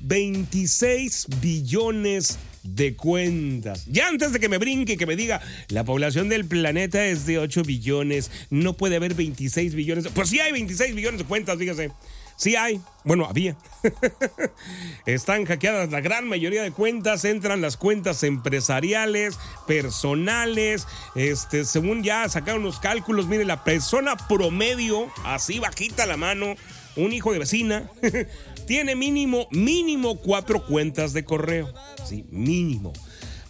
26 0.00 1.26
billones 1.40 2.38
de 2.38 2.53
cuentas. 2.96 3.86
Ya 3.86 4.08
antes 4.08 4.32
de 4.32 4.40
que 4.40 4.48
me 4.48 4.58
brinque, 4.58 4.96
que 4.96 5.06
me 5.06 5.16
diga, 5.16 5.40
la 5.68 5.84
población 5.84 6.28
del 6.28 6.46
planeta 6.46 7.04
es 7.04 7.26
de 7.26 7.38
8 7.38 7.62
billones, 7.62 8.30
no 8.50 8.76
puede 8.76 8.96
haber 8.96 9.14
26 9.14 9.74
billones. 9.74 10.08
Pues 10.08 10.28
sí 10.30 10.40
hay 10.40 10.52
26 10.52 10.94
billones 10.94 11.18
de 11.18 11.26
cuentas, 11.26 11.58
fíjese. 11.58 11.90
Sí 12.36 12.56
hay. 12.56 12.80
Bueno, 13.04 13.26
había. 13.26 13.56
Están 15.06 15.44
hackeadas 15.44 15.90
la 15.90 16.00
gran 16.00 16.28
mayoría 16.28 16.62
de 16.62 16.72
cuentas. 16.72 17.24
Entran 17.24 17.60
las 17.60 17.76
cuentas 17.76 18.22
empresariales, 18.24 19.38
personales. 19.66 20.86
Este, 21.14 21.64
según 21.64 22.02
ya 22.02 22.28
sacaron 22.28 22.62
los 22.62 22.80
cálculos, 22.80 23.28
mire, 23.28 23.44
la 23.44 23.62
persona 23.62 24.16
promedio, 24.16 25.08
así 25.24 25.60
bajita 25.60 26.06
la 26.06 26.16
mano, 26.16 26.54
un 26.96 27.12
hijo 27.12 27.32
de 27.32 27.38
vecina, 27.38 27.88
tiene 28.66 28.96
mínimo, 28.96 29.46
mínimo 29.50 30.16
cuatro 30.16 30.64
cuentas 30.66 31.12
de 31.12 31.24
correo. 31.24 31.72
Sí, 32.04 32.24
mínimo. 32.30 32.92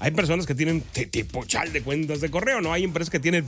Hay 0.05 0.11
personas 0.11 0.45
que 0.45 0.55
tienen 0.55 0.83
tipo 1.11 1.45
chal 1.45 1.73
de 1.73 1.83
cuentas 1.83 2.21
de 2.21 2.31
correo, 2.31 2.61
¿no? 2.61 2.73
Hay 2.73 2.85
empresas 2.85 3.11
que 3.11 3.21
tienen 3.21 3.47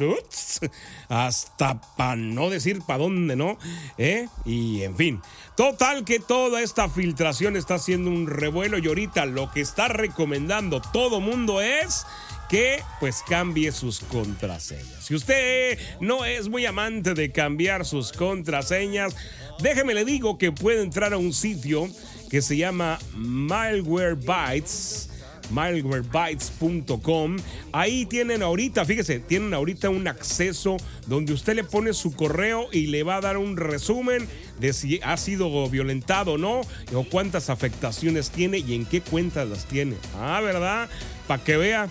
hasta 1.09 1.81
para 1.97 2.17
no 2.17 2.49
decir 2.49 2.81
para 2.87 3.01
dónde, 3.01 3.37
¿no? 3.37 3.59
¿Eh? 3.99 4.29
Y 4.45 4.83
en 4.83 4.97
fin. 4.97 5.21
Total 5.57 6.05
que 6.05 6.19
toda 6.19 6.63
esta 6.63 6.89
filtración 6.89 7.57
está 7.57 7.75
haciendo 7.75 8.11
un 8.11 8.27
revuelo 8.27 8.79
y 8.79 8.87
ahorita 8.87 9.27
lo 9.27 9.51
que 9.51 9.61
está 9.61 9.89
recomendando 9.89 10.81
todo 10.81 11.21
mundo 11.21 11.61
es 11.61 12.07
que 12.49 12.83
pues 13.01 13.23
cambie 13.29 13.73
sus 13.73 14.01
contraseñas. 14.01 15.05
Si 15.05 15.15
usted 15.15 15.79
no 16.01 16.25
es 16.25 16.49
muy 16.49 16.67
amante 16.67 17.15
de 17.15 17.33
cambiar 17.33 17.85
sus 17.85 18.13
contraseñas, 18.13 19.17
déjeme 19.61 19.95
le 19.95 20.05
digo 20.05 20.39
que 20.39 20.53
puede 20.53 20.83
entrar 20.83 21.13
a 21.13 21.19
un 21.19 21.33
sitio 21.33 21.89
que 22.31 22.43
se 22.43 22.57
llama 22.57 22.99
Malwarebytes 23.15 25.11
malwarebytes.com. 25.51 27.37
Ahí 27.73 28.07
tienen 28.07 28.43
ahorita, 28.43 28.85
fíjese, 28.85 29.21
tienen 29.21 29.55
ahorita 29.55 29.91
un 29.91 30.09
acceso 30.09 30.77
donde 31.07 31.33
usted 31.33 31.55
le 31.55 31.65
pone 31.65 31.93
su 31.93 32.15
correo 32.15 32.69
y 32.73 32.87
le 32.87 33.03
va 33.03 33.17
a 33.17 33.21
dar 33.21 33.37
un 33.37 33.57
resumen 33.57 34.29
de 34.59 34.73
si 34.73 35.01
ha 35.03 35.17
sido 35.17 35.69
violentado 35.69 36.33
o 36.33 36.39
no, 36.39 36.63
o 36.93 37.05
cuántas 37.05 37.51
afectaciones 37.51 38.31
tiene 38.31 38.59
y 38.59 38.75
en 38.75 38.87
qué 38.87 39.01
cuentas 39.01 39.49
las 39.49 39.67
tiene. 39.67 39.97
Ah, 40.17 40.41
¿verdad? 40.43 40.89
Para 41.27 41.43
que 41.43 41.57
vea. 41.57 41.89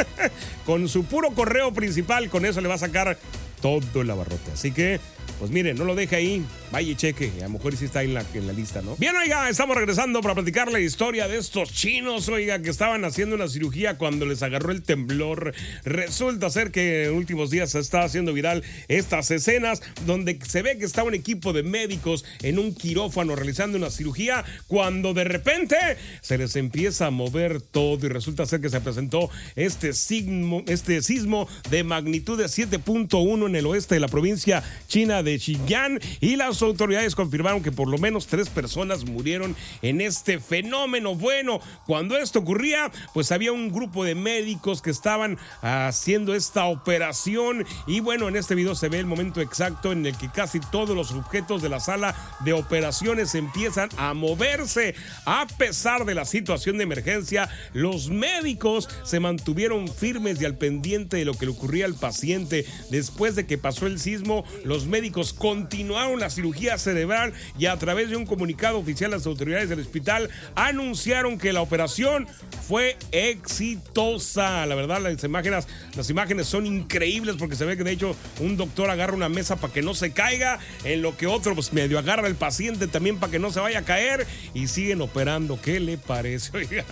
con 0.66 0.88
su 0.88 1.04
puro 1.04 1.30
correo 1.30 1.72
principal, 1.72 2.30
con 2.30 2.46
eso 2.46 2.60
le 2.60 2.68
va 2.68 2.74
a 2.74 2.78
sacar 2.78 3.18
todo 3.60 4.02
el 4.02 4.10
abarrote. 4.10 4.52
Así 4.52 4.72
que 4.72 5.00
pues 5.42 5.50
mire, 5.50 5.74
no 5.74 5.82
lo 5.82 5.96
deje 5.96 6.14
ahí, 6.14 6.44
vaya 6.72 6.90
y 6.90 6.96
cheque, 6.96 7.30
a 7.40 7.44
lo 7.44 7.50
mejor 7.50 7.76
sí 7.76 7.84
está 7.84 8.02
en 8.02 8.14
la, 8.14 8.24
en 8.32 8.46
la 8.46 8.54
lista, 8.54 8.80
¿no? 8.80 8.96
Bien, 8.96 9.14
oiga, 9.14 9.48
estamos 9.50 9.76
regresando 9.76 10.22
para 10.22 10.34
platicar 10.34 10.72
la 10.72 10.80
historia 10.80 11.28
de 11.28 11.36
estos 11.36 11.70
chinos, 11.70 12.30
oiga, 12.30 12.62
que 12.62 12.70
estaban 12.70 13.04
haciendo 13.04 13.36
una 13.36 13.46
cirugía 13.46 13.98
cuando 13.98 14.24
les 14.24 14.42
agarró 14.42 14.72
el 14.72 14.82
temblor. 14.82 15.52
Resulta 15.84 16.48
ser 16.48 16.70
que 16.70 17.04
en 17.04 17.12
últimos 17.12 17.50
días 17.50 17.72
se 17.72 17.78
está 17.78 18.04
haciendo 18.04 18.32
viral 18.32 18.64
estas 18.88 19.30
escenas 19.30 19.82
donde 20.06 20.38
se 20.48 20.62
ve 20.62 20.78
que 20.78 20.86
está 20.86 21.04
un 21.04 21.12
equipo 21.12 21.52
de 21.52 21.62
médicos 21.62 22.24
en 22.40 22.58
un 22.58 22.74
quirófano 22.74 23.36
realizando 23.36 23.76
una 23.76 23.90
cirugía 23.90 24.42
cuando 24.66 25.12
de 25.12 25.24
repente 25.24 25.76
se 26.22 26.38
les 26.38 26.56
empieza 26.56 27.08
a 27.08 27.10
mover 27.10 27.60
todo 27.60 28.06
y 28.06 28.08
resulta 28.08 28.46
ser 28.46 28.62
que 28.62 28.70
se 28.70 28.80
presentó 28.80 29.28
este 29.56 29.92
sismo, 29.92 30.62
este 30.66 31.02
sismo 31.02 31.48
de 31.68 31.84
magnitud 31.84 32.38
de 32.38 32.46
7.1 32.46 33.46
en 33.46 33.56
el 33.56 33.66
oeste 33.66 33.96
de 33.96 34.00
la 34.00 34.08
provincia 34.08 34.62
china 34.88 35.22
de 35.22 35.38
Xinjiang 35.38 36.00
y 36.20 36.36
las 36.36 36.61
Autoridades 36.62 37.14
confirmaron 37.14 37.62
que 37.62 37.72
por 37.72 37.88
lo 37.88 37.98
menos 37.98 38.26
tres 38.26 38.48
personas 38.48 39.04
murieron 39.04 39.56
en 39.82 40.00
este 40.00 40.38
fenómeno. 40.38 41.14
Bueno, 41.14 41.60
cuando 41.86 42.16
esto 42.16 42.38
ocurría, 42.38 42.90
pues 43.14 43.32
había 43.32 43.52
un 43.52 43.72
grupo 43.72 44.04
de 44.04 44.14
médicos 44.14 44.80
que 44.80 44.90
estaban 44.90 45.38
haciendo 45.60 46.34
esta 46.34 46.66
operación 46.66 47.66
y 47.86 48.00
bueno, 48.00 48.28
en 48.28 48.36
este 48.36 48.54
video 48.54 48.74
se 48.74 48.88
ve 48.88 48.98
el 48.98 49.06
momento 49.06 49.40
exacto 49.40 49.92
en 49.92 50.06
el 50.06 50.16
que 50.16 50.30
casi 50.30 50.60
todos 50.60 50.96
los 50.96 51.10
objetos 51.12 51.62
de 51.62 51.68
la 51.68 51.80
sala 51.80 52.14
de 52.44 52.52
operaciones 52.52 53.34
empiezan 53.34 53.88
a 53.96 54.14
moverse. 54.14 54.94
A 55.26 55.46
pesar 55.58 56.04
de 56.04 56.14
la 56.14 56.24
situación 56.24 56.78
de 56.78 56.84
emergencia, 56.84 57.48
los 57.72 58.08
médicos 58.08 58.88
se 59.04 59.20
mantuvieron 59.20 59.88
firmes 59.88 60.40
y 60.40 60.44
al 60.44 60.56
pendiente 60.56 61.16
de 61.16 61.24
lo 61.24 61.34
que 61.34 61.46
le 61.46 61.52
ocurría 61.52 61.86
al 61.86 61.94
paciente. 61.94 62.66
Después 62.90 63.34
de 63.34 63.46
que 63.46 63.58
pasó 63.58 63.86
el 63.86 63.98
sismo, 63.98 64.44
los 64.64 64.86
médicos 64.86 65.32
continuaron 65.32 66.20
la 66.20 66.30
cirugía 66.30 66.51
cerebral 66.52 67.32
y 67.58 67.66
a 67.66 67.76
través 67.76 68.10
de 68.10 68.16
un 68.16 68.26
comunicado 68.26 68.78
oficial 68.78 69.10
las 69.10 69.26
autoridades 69.26 69.68
del 69.68 69.80
hospital 69.80 70.30
anunciaron 70.54 71.38
que 71.38 71.52
la 71.52 71.60
operación 71.60 72.26
fue 72.66 72.96
exitosa. 73.10 74.66
La 74.66 74.74
verdad, 74.74 75.00
las 75.00 75.22
imágenes, 75.24 75.66
las 75.96 76.10
imágenes 76.10 76.46
son 76.46 76.66
increíbles 76.66 77.36
porque 77.38 77.56
se 77.56 77.64
ve 77.64 77.76
que 77.76 77.84
de 77.84 77.92
hecho 77.92 78.16
un 78.40 78.56
doctor 78.56 78.90
agarra 78.90 79.14
una 79.14 79.28
mesa 79.28 79.56
para 79.56 79.72
que 79.72 79.82
no 79.82 79.94
se 79.94 80.12
caiga, 80.12 80.58
en 80.84 81.02
lo 81.02 81.16
que 81.16 81.26
otro 81.26 81.54
pues 81.54 81.72
medio 81.72 81.98
agarra 81.98 82.28
el 82.28 82.34
paciente 82.34 82.86
también 82.86 83.18
para 83.18 83.30
que 83.30 83.38
no 83.38 83.50
se 83.50 83.60
vaya 83.60 83.80
a 83.80 83.82
caer 83.82 84.26
y 84.54 84.68
siguen 84.68 85.00
operando. 85.00 85.60
¿Qué 85.60 85.80
le 85.80 85.98
parece? 85.98 86.50
Oiga, 86.56 86.84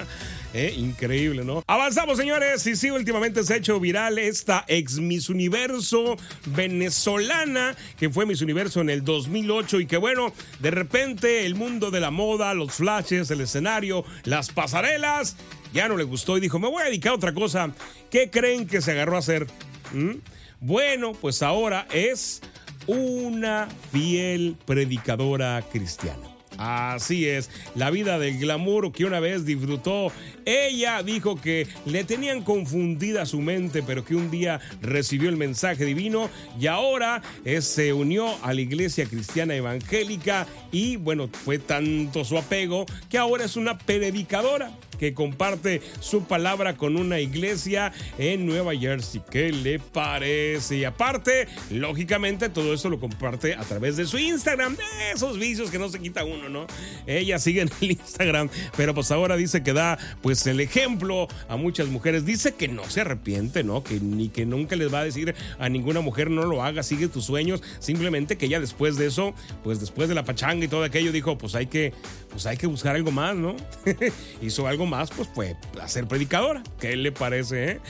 eh, 0.54 0.74
increíble, 0.76 1.44
¿no? 1.44 1.62
Avanzamos, 1.66 2.18
señores. 2.18 2.66
Y 2.66 2.76
sí, 2.76 2.90
últimamente 2.90 3.44
se 3.44 3.54
ha 3.54 3.56
hecho 3.56 3.78
viral 3.78 4.18
esta 4.18 4.64
ex 4.68 4.98
Miss 4.98 5.28
Universo 5.28 6.16
venezolana 6.46 7.76
que 7.98 8.10
fue 8.10 8.26
Miss 8.26 8.42
Universo 8.42 8.80
en 8.80 8.90
el 8.90 9.04
2008 9.50 9.80
y 9.80 9.86
que 9.86 9.96
bueno, 9.96 10.32
de 10.60 10.70
repente 10.70 11.44
el 11.46 11.54
mundo 11.54 11.90
de 11.90 12.00
la 12.00 12.10
moda, 12.10 12.54
los 12.54 12.74
flashes, 12.74 13.30
el 13.30 13.40
escenario, 13.40 14.04
las 14.24 14.50
pasarelas, 14.50 15.36
ya 15.72 15.88
no 15.88 15.96
le 15.96 16.04
gustó 16.04 16.36
y 16.36 16.40
dijo, 16.40 16.58
me 16.58 16.68
voy 16.68 16.82
a 16.82 16.86
dedicar 16.86 17.12
a 17.12 17.16
otra 17.16 17.34
cosa. 17.34 17.72
¿Qué 18.10 18.30
creen 18.30 18.66
que 18.66 18.80
se 18.80 18.92
agarró 18.92 19.16
a 19.16 19.20
hacer? 19.20 19.46
¿Mm? 19.92 20.16
Bueno, 20.60 21.12
pues 21.12 21.42
ahora 21.42 21.86
es 21.92 22.40
una 22.86 23.68
fiel 23.90 24.56
predicadora 24.66 25.62
cristiana. 25.70 26.29
Así 26.60 27.26
es, 27.26 27.48
la 27.74 27.90
vida 27.90 28.18
del 28.18 28.38
glamour 28.38 28.92
que 28.92 29.06
una 29.06 29.18
vez 29.18 29.46
disfrutó. 29.46 30.12
Ella 30.44 31.02
dijo 31.02 31.40
que 31.40 31.66
le 31.86 32.04
tenían 32.04 32.42
confundida 32.42 33.24
su 33.24 33.40
mente, 33.40 33.82
pero 33.82 34.04
que 34.04 34.14
un 34.14 34.30
día 34.30 34.60
recibió 34.82 35.30
el 35.30 35.38
mensaje 35.38 35.86
divino 35.86 36.28
y 36.60 36.66
ahora 36.66 37.22
eh, 37.46 37.62
se 37.62 37.94
unió 37.94 38.26
a 38.42 38.52
la 38.52 38.60
iglesia 38.60 39.06
cristiana 39.06 39.54
evangélica 39.54 40.46
y 40.70 40.96
bueno, 40.96 41.30
fue 41.32 41.58
tanto 41.58 42.26
su 42.26 42.36
apego 42.36 42.84
que 43.08 43.16
ahora 43.16 43.46
es 43.46 43.56
una 43.56 43.78
predicadora 43.78 44.70
que 45.00 45.14
comparte 45.14 45.80
su 46.00 46.24
palabra 46.24 46.76
con 46.76 46.98
una 46.98 47.20
iglesia 47.20 47.90
en 48.18 48.44
Nueva 48.44 48.76
Jersey. 48.76 49.22
¿Qué 49.30 49.50
le 49.50 49.78
parece? 49.78 50.76
Y 50.76 50.84
aparte, 50.84 51.48
lógicamente, 51.70 52.50
todo 52.50 52.74
eso 52.74 52.90
lo 52.90 53.00
comparte 53.00 53.54
a 53.54 53.62
través 53.62 53.96
de 53.96 54.04
su 54.04 54.18
Instagram. 54.18 54.76
Esos 55.14 55.38
vicios 55.38 55.70
que 55.70 55.78
no 55.78 55.88
se 55.88 56.00
quita 56.00 56.22
uno, 56.26 56.50
¿no? 56.50 56.66
Ella 57.06 57.38
sigue 57.38 57.60
en 57.62 57.70
el 57.80 57.92
Instagram, 57.92 58.50
pero 58.76 58.92
pues 58.92 59.10
ahora 59.10 59.38
dice 59.38 59.62
que 59.62 59.72
da 59.72 59.96
pues 60.20 60.46
el 60.46 60.60
ejemplo 60.60 61.28
a 61.48 61.56
muchas 61.56 61.88
mujeres. 61.88 62.26
Dice 62.26 62.54
que 62.54 62.68
no 62.68 62.84
se 62.84 63.00
arrepiente, 63.00 63.64
¿no? 63.64 63.82
Que 63.82 64.00
ni 64.00 64.28
que 64.28 64.44
nunca 64.44 64.76
les 64.76 64.92
va 64.92 65.00
a 65.00 65.04
decir 65.04 65.34
a 65.58 65.70
ninguna 65.70 66.02
mujer 66.02 66.28
no 66.28 66.44
lo 66.44 66.62
haga, 66.62 66.82
sigue 66.82 67.08
tus 67.08 67.24
sueños. 67.24 67.62
Simplemente 67.78 68.36
que 68.36 68.44
ella 68.44 68.60
después 68.60 68.98
de 68.98 69.06
eso, 69.06 69.32
pues 69.64 69.80
después 69.80 70.10
de 70.10 70.14
la 70.14 70.26
pachanga 70.26 70.66
y 70.66 70.68
todo 70.68 70.84
aquello, 70.84 71.10
dijo, 71.10 71.38
pues 71.38 71.54
hay 71.54 71.68
que, 71.68 71.94
pues 72.30 72.46
hay 72.46 72.56
que 72.56 72.66
buscar 72.66 72.96
algo 72.96 73.10
más, 73.10 73.36
¿no? 73.36 73.56
Hizo 74.42 74.66
algo 74.66 74.86
más, 74.86 75.10
pues 75.10 75.28
fue 75.34 75.56
a 75.80 75.88
ser 75.88 76.06
predicadora. 76.06 76.62
¿Qué 76.78 76.96
le 76.96 77.12
parece, 77.12 77.72
eh? 77.72 77.80